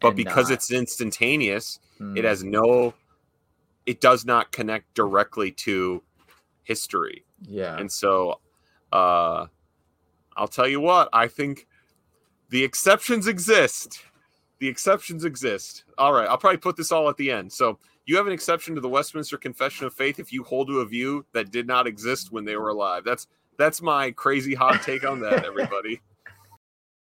But 0.00 0.08
And 0.08 0.16
because 0.16 0.48
not- 0.50 0.54
it's 0.54 0.70
instantaneous, 0.70 1.78
it 2.00 2.22
Mm, 2.22 2.24
has 2.24 2.44
no, 2.44 2.94
it 3.86 4.00
does 4.00 4.24
not 4.24 4.52
connect 4.52 4.92
directly 4.94 5.50
to 5.52 6.02
history. 6.64 7.24
yeah, 7.42 7.76
And 7.78 7.90
so, 7.90 8.40
uh, 8.92 9.46
I'll 10.36 10.48
tell 10.48 10.68
you 10.68 10.80
what, 10.80 11.08
I 11.12 11.28
think 11.28 11.66
the 12.50 12.62
exceptions 12.64 13.26
exist. 13.26 14.02
The 14.58 14.68
exceptions 14.68 15.24
exist. 15.24 15.84
All 15.98 16.12
right, 16.12 16.28
I'll 16.28 16.38
probably 16.38 16.58
put 16.58 16.76
this 16.76 16.90
all 16.92 17.08
at 17.08 17.16
the 17.16 17.30
end. 17.30 17.52
So, 17.52 17.78
you 18.06 18.16
have 18.16 18.26
an 18.26 18.32
exception 18.32 18.74
to 18.76 18.80
the 18.80 18.88
Westminster 18.88 19.36
Confession 19.36 19.86
of 19.86 19.92
Faith 19.94 20.18
if 20.20 20.32
you 20.32 20.44
hold 20.44 20.68
to 20.68 20.78
a 20.80 20.86
view 20.86 21.26
that 21.32 21.50
did 21.50 21.66
not 21.66 21.86
exist 21.86 22.30
when 22.30 22.44
they 22.44 22.56
were 22.56 22.68
alive. 22.68 23.02
That's 23.04 23.26
that's 23.58 23.82
my 23.82 24.10
crazy 24.10 24.54
hot 24.54 24.82
take 24.82 25.04
on 25.04 25.20
that, 25.20 25.44
everybody. 25.46 26.00